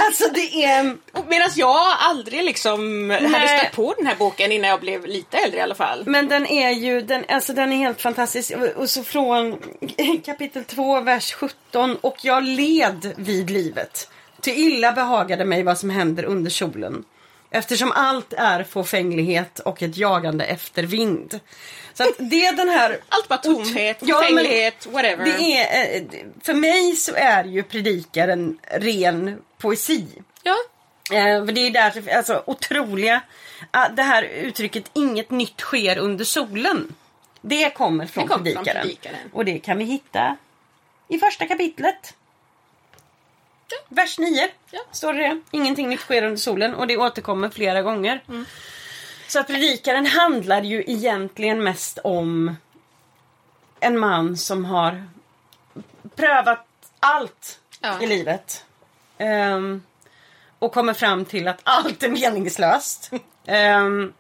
[0.07, 0.97] alltså det är...
[1.29, 3.59] Medan jag aldrig liksom hade Nej.
[3.59, 6.03] stött på den här boken innan jag blev lite äldre i alla fall.
[6.07, 8.53] Men den är ju, den, alltså den är helt fantastisk.
[8.77, 9.59] Och så från
[10.25, 11.97] kapitel 2, vers 17.
[12.01, 14.09] Och jag led vid livet.
[14.41, 17.05] Till illa behagade mig vad som händer under solen.
[17.51, 21.41] Eftersom allt är fåfänglighet och ett jagande efter vind.
[21.95, 22.91] Så att det är den här...
[23.09, 25.25] Allt bara tomhet, Ja, fåfänglighet, whatever.
[25.25, 26.03] Det är, eh,
[26.43, 30.07] för mig så är ju predikaren ren poesi.
[30.43, 30.57] Ja.
[31.13, 33.21] Eh, för det är därför, alltså otroliga,
[33.71, 36.95] ah, det här uttrycket inget nytt sker under solen.
[37.41, 38.83] Det kommer från, Det från predikaren.
[38.83, 39.17] predikaren.
[39.33, 40.37] Och det kan vi hitta
[41.09, 42.15] i första kapitlet.
[43.89, 44.81] Vers 9 Ja.
[44.93, 45.41] står det.
[45.51, 48.23] Ingenting nytt sker under solen och det återkommer flera gånger.
[48.29, 48.45] Mm.
[49.29, 52.57] Så att predikaren handlar ju egentligen mest om
[53.81, 55.05] en man som har
[56.17, 56.67] prövat
[57.01, 58.03] allt Ja.
[58.03, 58.65] i livet.
[59.19, 59.83] Ehm,
[60.59, 63.11] och kommer fram till att allt är meningslöst.
[63.47, 64.13] Ehm,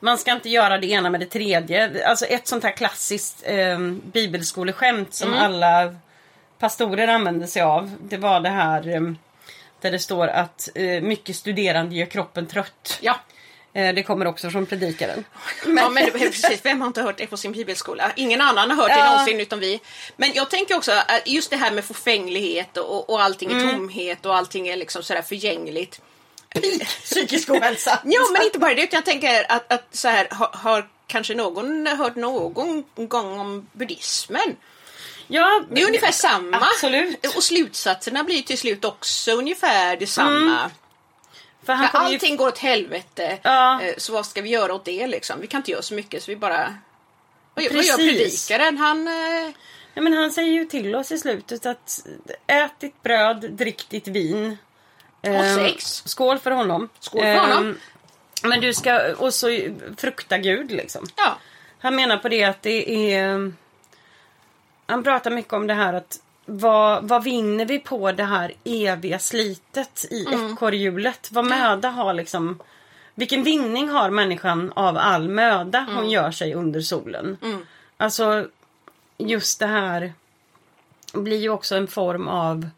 [0.00, 2.08] man ska inte göra det ena med det tredje.
[2.08, 5.94] Alltså ett sånt här klassiskt um, bibelskoleskämt som alla
[6.58, 7.96] pastorer använder sig av.
[8.00, 9.18] Det var det här ehm,
[9.80, 12.98] där det står att eh, mycket studerande gör kroppen trött.
[13.00, 13.16] Ja.
[13.72, 15.24] Eh, det kommer också från predikaren.
[15.66, 16.60] ja, men precis.
[16.64, 18.12] Vem har inte hört det på sin bibelskola?
[18.16, 19.10] Ingen annan har hört det Ja.
[19.10, 19.80] någonsin utom vi.
[20.16, 24.26] Men jag tänker också att just det här med förfänglighet och, och allting är tomhet
[24.26, 26.00] och allting är liksom sådär förgängligt.
[27.02, 27.98] Psykisk ohälsa.
[28.04, 28.82] Ja, men inte bara det.
[28.82, 33.68] Utan jag tänker att, att så här, har, har kanske någon hört någon gång om
[33.72, 34.56] buddhismen?
[35.28, 36.56] Ja, Det är ungefär samma.
[36.56, 37.36] Absolut.
[37.36, 40.70] Och slutsatserna blir till slut också ungefär detsamma.
[41.64, 43.38] För han För kommer ju allting går åt helvete.
[43.42, 43.82] Ja.
[43.82, 45.40] Eh, Så vad ska vi göra åt det liksom?
[45.40, 46.74] Vi kan inte göra så mycket så vi bara...
[47.54, 48.78] Vad gör, vad gör predikaren?
[48.78, 49.08] Han...
[49.08, 49.50] eh,
[49.94, 52.06] Ja, men han säger ju till oss i slutet att
[52.46, 54.58] ät ditt bröd, drick ditt vin.
[55.22, 56.02] Ehm, sex.
[56.06, 56.88] Skål för honom.
[57.00, 57.64] Skål för honom.
[57.64, 57.78] Ehm,
[58.42, 59.46] men du ska, och så
[59.96, 61.06] frukta Gud liksom.
[61.16, 61.38] Ja.
[61.80, 63.52] Han menar på det att det är...
[64.86, 69.18] Han pratar mycket om det här att vad, vad vinner vi på det här eviga
[69.18, 71.28] slitet i ekorrhjulet?
[71.32, 72.58] Vad möda har liksom...
[73.14, 77.38] Vilken vinning har människan av all möda hon gör sig under solen?
[77.96, 78.48] Alltså
[79.18, 80.12] just det här
[81.12, 82.68] blir ju också en form av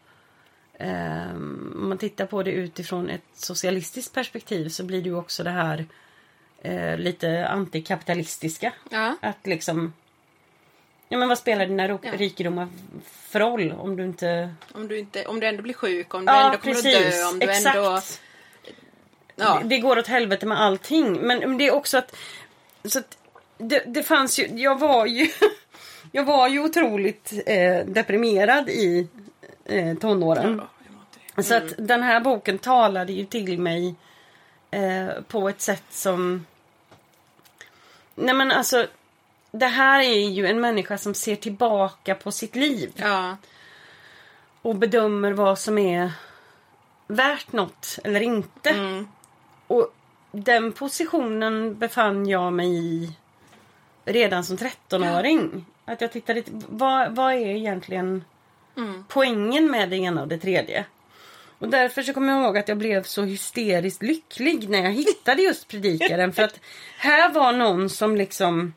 [0.77, 5.43] ehm, om man tittar på det utifrån ett socialistiskt perspektiv så blir det ju också
[5.43, 5.85] det här
[6.61, 8.73] eh, lite antikapitalistiska.
[8.89, 9.15] Ja.
[9.21, 9.93] Att liksom
[11.09, 12.11] Ja men vad spelar dina ro- Ja.
[12.13, 12.67] rikedomar
[13.05, 14.53] för roll om du inte...
[14.73, 17.23] Om, du inte, om du ändå blir sjuk, om du Ja ändå kommer att dö,
[17.25, 17.75] om du exakt.
[17.75, 18.01] ändå...
[19.35, 19.59] Ja.
[19.63, 21.13] Det, det går åt helvete med allting.
[21.13, 22.15] Men men det är också att...
[22.85, 23.17] Så att
[23.57, 24.45] det, det fanns ju...
[24.47, 25.27] Jag var ju...
[26.11, 29.07] Jag var ju otroligt eh, deprimerad i
[29.65, 30.61] eh, tonåren.
[31.43, 33.95] Så att den här boken talade ju till mig
[34.71, 36.45] eh, på ett sätt som...
[38.15, 38.87] Nej men alltså,
[39.51, 43.37] det här är ju en människa som ser tillbaka på sitt liv Ja.
[44.61, 46.11] och bedömer vad som är
[47.07, 48.69] värt något eller inte.
[48.69, 49.07] Mm.
[49.67, 49.93] Och
[50.31, 53.11] den positionen befann jag mig i
[54.05, 55.65] redan som 13-åring.
[55.85, 58.23] Att jag tittade lite, vad, vad är egentligen
[58.77, 59.05] Mm.
[59.07, 60.85] poängen med det ena och det tredje?
[61.59, 65.41] Och därför så kommer jag ihåg att jag blev så hysteriskt lycklig när jag hittade
[65.41, 66.33] just predikaren.
[66.33, 66.59] för att
[66.97, 68.73] här var någon som liksom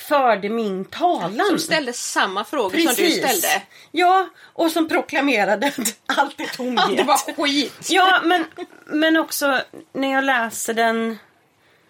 [0.00, 1.46] förde min talan.
[1.48, 3.62] Som ställde samma frågor som du ställde.
[3.90, 6.96] Ja, och som proklamerade att allt är tomhet.
[6.96, 7.88] Det var skit.
[7.90, 8.44] Ja, men,
[8.86, 9.60] men också
[9.92, 11.18] när jag läser den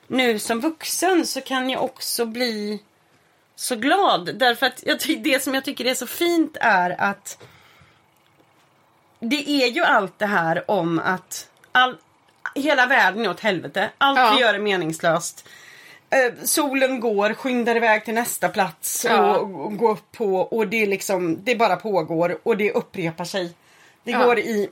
[0.07, 2.83] nu som vuxen så kan jag också bli
[3.57, 4.31] så glad.
[4.39, 7.39] Därför att jag ty- det som jag tycker är så fint är att
[9.21, 11.97] det är ju allt det här om att all,
[12.55, 13.91] hela världen är åt helvete.
[13.99, 14.33] Allt Ja.
[14.35, 15.49] vi gör är meningslöst.
[16.11, 19.37] Eh, solen går, skyndar iväg till nästa plats Ja.
[19.39, 23.25] och, och går upp på och det är liksom, det bara pågår och det upprepar
[23.25, 23.53] sig.
[24.05, 24.25] Det Ja.
[24.25, 24.69] går i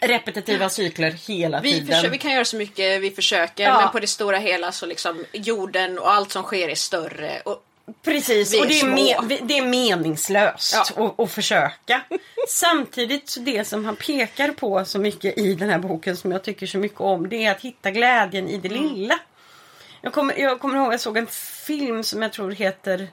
[0.00, 2.02] repetitiva cykler hela Vi, tiden.
[2.04, 3.80] försö- vi kan göra så mycket vi försöker Ja.
[3.80, 7.40] men på det stora hela så liksom jorden och allt som sker är större.
[7.44, 7.62] Och,
[8.04, 8.96] Precis, och det är, små.
[8.96, 11.04] me- vi- det är meningslöst Ja.
[11.06, 12.00] att, att försöka.
[12.48, 16.42] Samtidigt så det som han pekar på så mycket i den här boken som jag
[16.44, 18.82] tycker så mycket om det är att hitta glädjen i det Mm.
[18.94, 19.18] lilla.
[20.04, 21.26] Jag kommer, jag kommer ihåg jag såg en
[21.66, 23.08] film som jag tror heter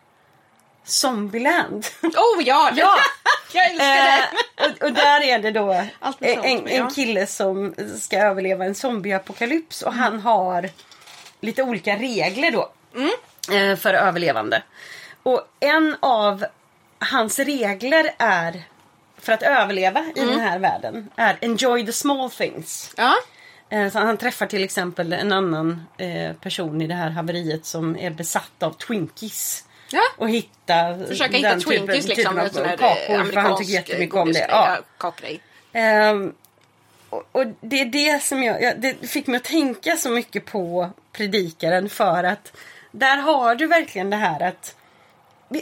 [0.84, 1.86] Zombieland.
[2.04, 2.72] oh ja!
[2.76, 2.98] Ja.
[3.54, 4.18] jag älskar!
[4.58, 5.72] Eh, och, och där är det då
[6.20, 10.70] en, en kille som ska överleva en zombieapokalyps och han har
[11.42, 13.72] lite olika regler då Mm.
[13.72, 14.64] eh, för överlevande.
[15.24, 16.46] Och en av
[17.00, 18.64] hans regler är
[19.18, 22.94] för att överleva i den här världen är enjoy the small things.
[22.98, 23.14] Ja.
[23.72, 27.98] Eh, Så han träffar till exempel en annan eh, person i det här haveriet som
[27.98, 29.64] är besatt av Twinkies.
[29.92, 30.02] Ja.
[30.18, 32.36] Och hitta Försöka hitta Twinkies typen, liksom.
[32.36, 34.46] typen sån av här, kakor eh, för han tycker jättemycket om det.
[34.50, 34.78] Ja.
[34.98, 35.42] Kakgrej.
[35.74, 36.34] Ehm,
[37.10, 40.46] och, och det är det som jag, jag, det fick mig att tänka så mycket
[40.46, 42.58] på predikaren för att
[42.92, 44.76] där har du verkligen det här att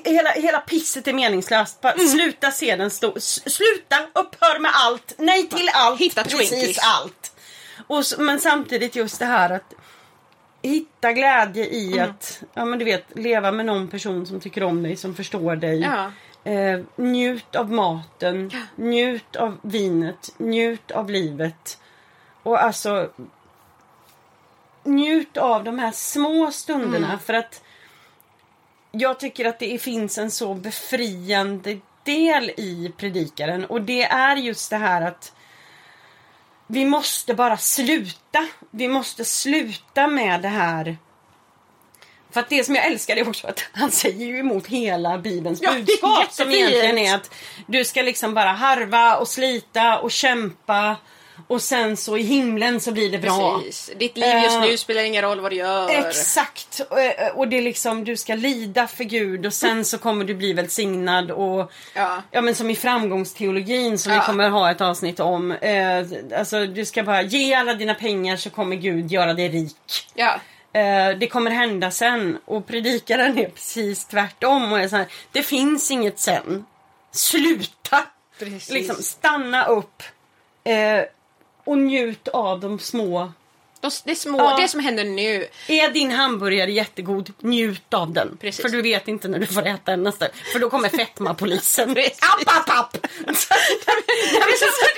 [0.05, 1.81] Hela, hela pisset är meningslöst.
[1.81, 2.07] Bara Mm.
[2.07, 5.13] Sluta se den stå, Sluta, upphör med allt.
[5.17, 5.99] Nej till allt.
[5.99, 6.77] Hitta precis Twinkies.
[6.83, 7.31] allt.
[7.89, 9.73] Och men samtidigt just det här att
[10.61, 12.09] hitta glädje i Mm.
[12.09, 15.55] att ja, men du vet, leva med någon person som tycker om dig, som förstår
[15.55, 15.79] dig.
[15.79, 16.11] Ja.
[16.51, 21.79] Eh, njut av maten, njut av vinet, njut av livet.
[22.43, 23.09] Och alltså
[24.83, 27.19] njut av de här små stunderna Mm.
[27.19, 27.63] för att
[28.91, 34.69] jag tycker att det finns en så befriande del i predikaren och det är just
[34.69, 35.33] det här att
[36.71, 38.47] vi måste bara sluta.
[38.71, 40.97] Vi måste sluta med det här.
[42.31, 45.61] För att det som jag älskar är också att han säger ju emot hela Bibelns
[45.61, 47.33] Ja, budskap som egentligen är att
[47.67, 50.95] du ska liksom bara harva och slita och kämpa
[51.47, 53.57] och sen så i himlen så blir det bra.
[53.59, 53.91] Precis.
[53.97, 55.89] Ditt liv just Eh, nu spelar ingen roll vad du gör.
[55.89, 56.81] Exakt!
[56.89, 60.25] Och, eh, Och det är liksom, du ska lida för Gud och sen så kommer
[60.25, 62.21] du bli välsignad och Ja.
[62.31, 64.23] Ja men som i framgångsteologin som vi Ja.
[64.25, 65.51] kommer ha ett avsnitt om.
[65.51, 66.05] Eh,
[66.39, 70.07] alltså du ska bara ge alla dina pengar så kommer Gud göra dig rik.
[70.13, 70.39] Ja.
[70.73, 72.37] Eh, det kommer hända sen.
[72.45, 74.71] Och predikaren är precis tvärtom.
[74.71, 76.65] Och är så här, det finns inget sen.
[77.11, 78.03] Sluta!
[78.39, 78.69] Precis.
[78.69, 80.03] Liksom stanna upp.
[80.63, 81.01] Eh,
[81.69, 83.31] och njut av de små.
[83.81, 84.57] De, det, små, Ja.
[84.61, 85.47] det som händer nu.
[85.67, 88.37] Är din hamburgare jättegod, njut av den.
[88.41, 88.61] Precis.
[88.61, 90.27] För du vet inte när du får äta den nästa.
[90.53, 91.89] För då kommer fetmapolisen.
[91.97, 92.97] App, app, app!
[93.25, 93.29] Det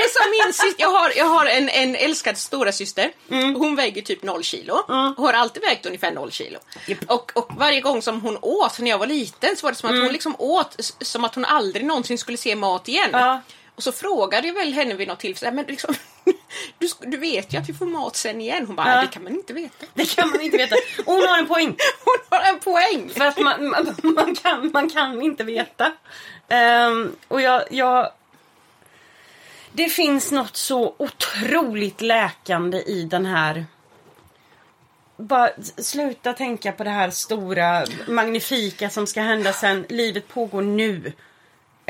[0.04, 0.76] är som, min syster.
[0.84, 3.12] Jag har, jag har en, en älskad stora syster.
[3.32, 3.56] Mm.
[3.56, 4.74] Hon väger typ 0 kilo.
[5.18, 6.60] Och har alltid vägt ungefär 0 kilo.
[6.88, 7.00] Japp.
[7.08, 9.90] Och, och varje gång som hon åt, när jag var liten, så var det som
[9.90, 13.10] att hon liksom åt som att hon aldrig någonsin skulle se mat igen.
[13.10, 13.22] Mm.
[13.22, 13.42] Ja.
[13.82, 15.94] Och så frågade jag väl henne vid något tillfälle, men liksom,
[16.78, 18.68] du, du vet ju att vi får mat sen igen.
[18.68, 19.02] Hon bara, Ja.
[19.02, 19.86] det kan man inte veta.
[19.94, 20.76] Det kan man inte veta.
[21.06, 21.78] Och hon har en poäng.
[22.06, 23.10] Hon har en poäng!
[23.10, 25.92] För att man, man, man, kan, man kan inte veta.
[26.48, 28.12] Ehm, och jag, jag...
[29.72, 33.66] Det finns något så otroligt läkande i den här...
[35.18, 39.86] Bara sluta tänka på det här stora, magnifika som ska hända sen.
[39.90, 41.14] Livet pågår nu.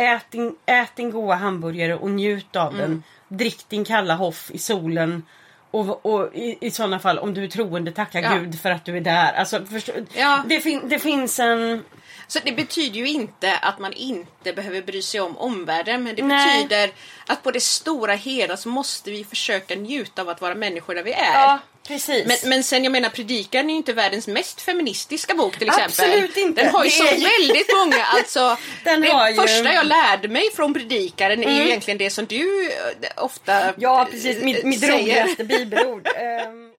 [0.01, 3.03] Ät din, ät din goda hamburgare och njut av den.
[3.27, 5.23] Drick din kalla hoff i solen.
[5.71, 8.33] Och, och i, i sådana fall, om du är troende, tacka Ja.
[8.33, 9.33] Gud för att du är där.
[9.33, 10.43] Alltså, förstå, Ja.
[10.47, 11.83] det, fin, det finns en...
[12.27, 16.23] Så det betyder ju inte att man inte behöver bry sig om omvärlden men det
[16.23, 16.63] Nej.
[16.63, 16.91] betyder
[17.27, 21.03] att på det stora hela så måste vi försöka njuta av att vara människor där
[21.03, 21.33] vi är.
[21.33, 22.27] Ja, precis.
[22.27, 25.85] Men, men sen jag menar Predikan är ju inte världens mest feministiska bok till exempel.
[25.85, 26.63] Absolut inte.
[26.63, 30.27] Den har ju så är ju- väldigt många, alltså Den det ju- första jag lärde
[30.27, 31.67] mig från Predikaren är ju Mm.
[31.67, 34.41] egentligen det som du eh, ofta Ja, precis.
[34.43, 36.07] Mitt, eh, mitt roligaste bibelord.
[36.15, 36.71] Ehm,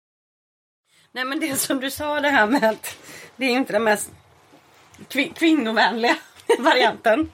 [1.12, 2.96] nej, men det som du sa det här med att
[3.36, 4.10] det är inte den mest
[5.08, 6.16] kvi- kvinnovänliga
[6.58, 7.30] varianten.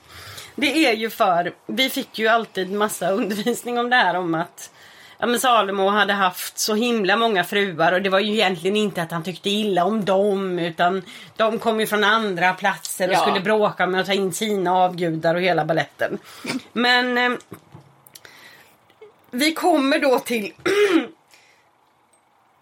[0.57, 4.71] Det är ju för, vi fick ju alltid massa undervisning om det här om att
[5.19, 9.03] ja, men Salomo hade haft så himla många fruar och det var ju egentligen inte
[9.03, 11.03] att han tyckte illa om dem utan
[11.37, 13.21] de kom ju från andra platser och Ja.
[13.21, 16.19] skulle bråka med att ta in sina avgudar och hela balletten.
[16.73, 17.31] Men eh,
[19.31, 20.53] vi kommer då till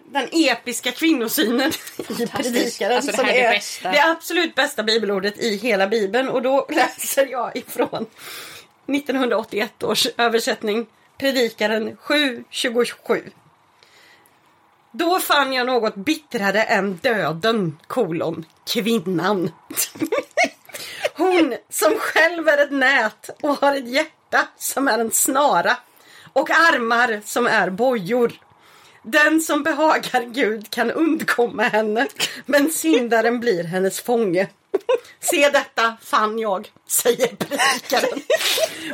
[0.04, 1.72] den episka kvinnosynen
[2.18, 2.96] i predikaren.
[2.96, 3.90] Alltså, det som här är det är bästa.
[3.90, 6.28] det absolut bästa bibelordet i hela bibeln.
[6.28, 8.06] Och då läser jag ifrån
[8.86, 10.86] 1981 års översättning.
[11.18, 13.30] Predikaren 7.27.
[14.92, 19.50] Då fann jag något bittrare än döden, kolon, kvinnan.
[21.14, 25.76] Hon som själv är ett nät och har ett hjärta som är en snara
[26.32, 28.32] och armar som är bojor.
[29.02, 32.06] Den som behagar Gud kan undkomma henne,
[32.46, 34.48] men syndaren blir hennes fånge.
[35.20, 38.22] Se detta fann jag, säger predikaren.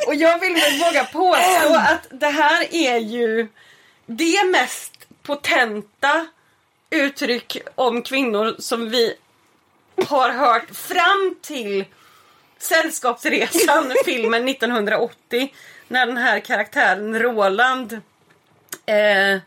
[0.06, 3.48] Och jag vill väl våga påstå att det här är ju
[4.06, 6.26] det mest potenta
[6.90, 9.14] uttryck om kvinnor som vi
[10.06, 11.84] har hört fram till
[12.58, 15.54] Sällskapsresan, filmen 1980.
[15.88, 18.00] När den här karaktären Roland
[18.86, 19.38] eh,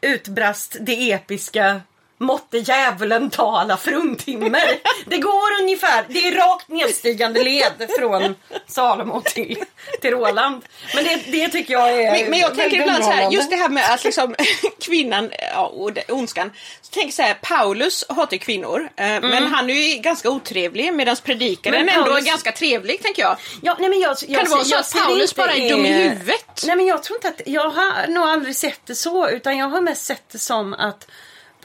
[0.00, 1.80] utbrast det episka
[2.18, 4.78] Måtte djävulen ta alla fruntimmer.
[5.06, 8.34] Det går ungefär, det är rakt nedstigande led från
[8.66, 9.64] Salomo till,
[10.00, 10.64] till Roland.
[10.94, 13.56] Men det, det tycker jag är Men, men jag tänker ibland så här, just det
[13.56, 14.34] här med att liksom
[14.80, 16.50] kvinnan ja, och det, ondskan.
[16.82, 21.16] Så tänk så här, Paulus hatar kvinnor, eh, men han är ju ganska otrevlig medan
[21.24, 21.86] predikaren Mm.
[21.86, 23.36] Men ändå är Paulus- ganska trevlig tänker jag.
[23.62, 25.86] Ja, nej men jag, jag, Kan det vara så jag att Paulus bara är dum
[25.86, 26.62] i huvudet?
[26.66, 29.68] Nej men jag tror inte att, jag har nog aldrig sett det så utan jag
[29.68, 31.08] har mest sett det som att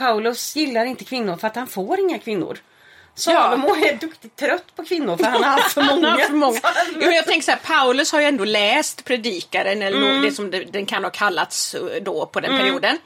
[0.06, 2.58] Paulus gillar inte kvinnor för att han får inga kvinnor.
[3.16, 6.18] Salomo är duktigt trött på kvinnor för han har haft för många.
[6.18, 6.60] För många.
[7.02, 10.22] Jo, jag tänker så här, Paulus har ju ändå läst predikaren eller Mm.
[10.22, 12.97] det som den kan ha kallats eh, då på den perioden.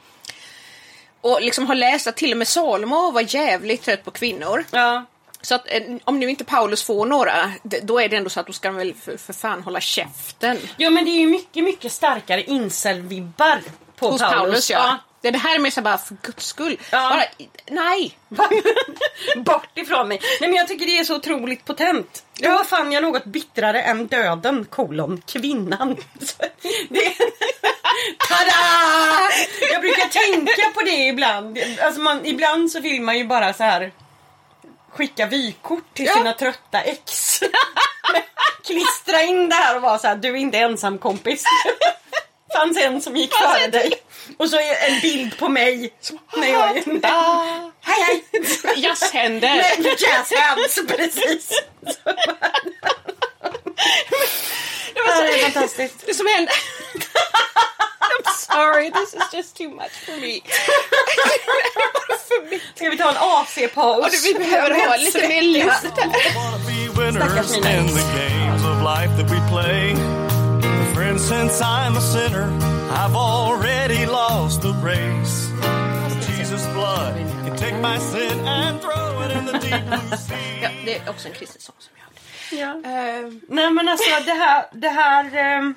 [1.20, 4.64] Och liksom har läst att till och med Salomo var jävligt trött på kvinnor.
[4.70, 5.04] Ja.
[5.42, 8.46] Så att eh, om nu inte Paulus får några, då är det ändå så att
[8.46, 10.58] då ska de väl för, för fan hålla käften.
[10.76, 13.60] ja men det är ju mycket, mycket starkare incel-vibbar
[13.96, 14.38] på Hos Paulus.
[14.38, 14.82] Paulus, ja.
[14.88, 16.78] Det, det här är mer så bara för guds skull.
[16.90, 17.08] Ja.
[17.10, 17.24] Bara,
[17.70, 18.18] nej!
[19.36, 20.20] Bort ifrån mig.
[20.40, 22.24] Nej men jag tycker det är så otroligt potent.
[22.34, 25.96] Då fann jag något bittrare än döden, kolon, kvinnan.
[26.88, 27.14] Det...
[28.28, 29.30] Tada!
[29.72, 31.58] Jag brukar tänka på det ibland.
[31.82, 33.92] Alltså man, ibland så vill man ju bara så här
[34.92, 36.14] skicka vykort till Ja.
[36.14, 37.40] sina trötta ex.
[38.66, 41.44] Klistra in det här och vara så här, du är inte ensam kompis.
[42.56, 43.92] Fanns en som gick före dig.
[44.38, 45.92] Och så är en bild på mig.
[46.36, 46.82] När jag är...
[47.80, 48.24] Hej hej!
[48.76, 49.62] Jazzhänder!
[49.82, 51.62] Med jazz hands, precis.
[54.94, 56.06] Det var så- Det är fantastiskt.
[56.06, 56.52] Det som hände...
[58.00, 60.40] I'm sorry, this is just too much for me.
[62.28, 62.76] för mycket.
[62.76, 64.24] Ska vi ta en AC-paus?
[64.24, 65.74] Vi behöver ha lite mer winners
[67.22, 67.70] Stackars mina
[71.16, 72.44] Friend, since I'm a sinner,
[72.90, 75.48] I've already lost the race.
[76.26, 77.14] Jesus' blood
[77.46, 80.36] can take my sin and throw it in the deep blue sea.
[80.62, 82.82] Ja, det är också en kristen sång som jag hörde.
[82.84, 82.90] Ja.
[82.90, 85.74] Eh, Nej men alltså det här, det här ehm,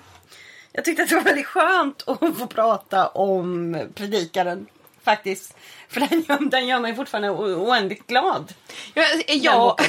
[0.72, 4.68] Jag tyckte att det var väldigt skönt att få prata om predikaren
[5.04, 5.56] faktiskt.
[5.90, 8.54] För den gör, den gör mig fortfarande oändligt glad.
[8.94, 9.80] jag, Den jag,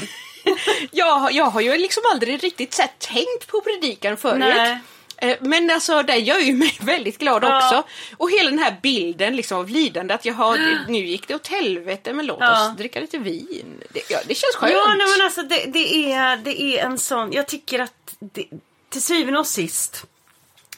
[0.90, 4.38] jag, jag har ju liksom aldrig riktigt sett tänkt på predikan förut.
[4.38, 4.78] Nej.
[5.20, 7.56] Eh, Men alltså det gör ju mig väldigt glad Ja.
[7.56, 7.88] också.
[8.16, 10.58] Och hela den här bilden liksom av lidande att jag har,
[10.88, 12.70] nu gick det åt helvete men låt Ja.
[12.70, 13.82] oss dricka lite vin.
[13.90, 14.72] Det, ja, det känns skönt.
[14.72, 18.46] Ja nej men alltså det, det, är, det är en sån, jag tycker att det,
[18.88, 20.06] till syvende och sist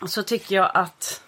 [0.06, 1.20] så tycker jag att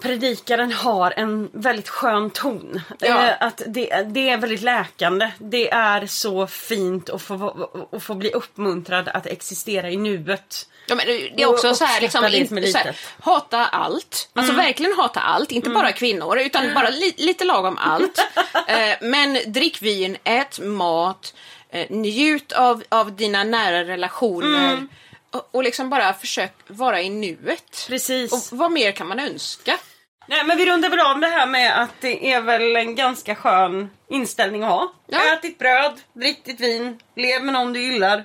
[0.00, 2.80] predikaren har en väldigt skön ton.
[2.98, 3.28] Ja.
[3.28, 5.30] Eh, Att det, det är väldigt läkande.
[5.38, 10.68] Det är så fint att få, att få bli uppmuntrad att existera i nuet.
[10.86, 14.28] Ja, men det är Och också så här, liksom, inte, så här, hata allt.
[14.32, 18.18] Alltså verkligen hata allt, inte bara kvinnor utan bara li, lite lagom allt.
[18.68, 21.34] eh, men drick vin, ät mat,
[21.70, 24.86] eh, njut av, av dina nära relationer.
[25.30, 27.84] Och, och liksom bara försök vara i nuet.
[27.88, 28.32] Precis.
[28.32, 29.78] Och vad mer kan man önska?
[30.26, 33.34] Nej men vi rundar väl av det här med att det är väl en ganska
[33.34, 34.92] skön inställning att ha.
[35.06, 35.32] Ja.
[35.32, 38.24] Ät ditt bröd, drick ditt vin, lev med någon du gillar.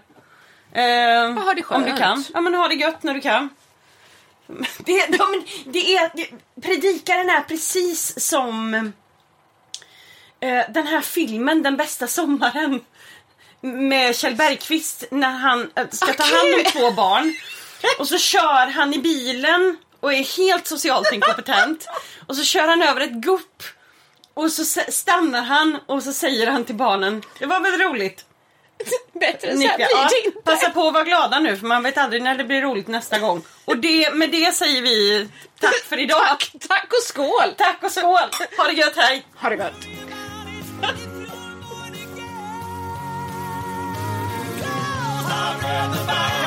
[0.78, 2.00] Eh, ha det om du skönt.
[2.00, 2.24] kan.
[2.34, 3.50] Ja men ha det gött när du kan.
[4.78, 6.30] Det, de, det är, det,
[6.62, 8.74] predikaren är precis som
[10.40, 12.82] eh, den här filmen Den bästa sommaren.
[13.62, 17.34] Med Kjell Bergqvist när han eh, ska ta hand om två barn.
[18.00, 21.88] Och så kör han i bilen och är helt socialt inkompetent.
[22.28, 23.64] Och så kör han över ett gupp.
[24.34, 28.27] Och så stannar han och så säger han till barnen Det var väl roligt?
[29.20, 30.42] Bättre så Ni, här blir det inte.
[30.44, 33.20] passa på att vara glada nu för man vet aldrig när det blir roligt nästa
[33.20, 33.42] gång.
[33.66, 36.20] Och det, med det säger vi tack för idag.
[36.28, 37.54] Tack, tack och skål!
[37.58, 38.30] Tack och skål!
[38.58, 39.26] Ha det gött, hej!
[39.36, 39.74] Ha det gott!
[45.30, 46.47] I've read the Bible.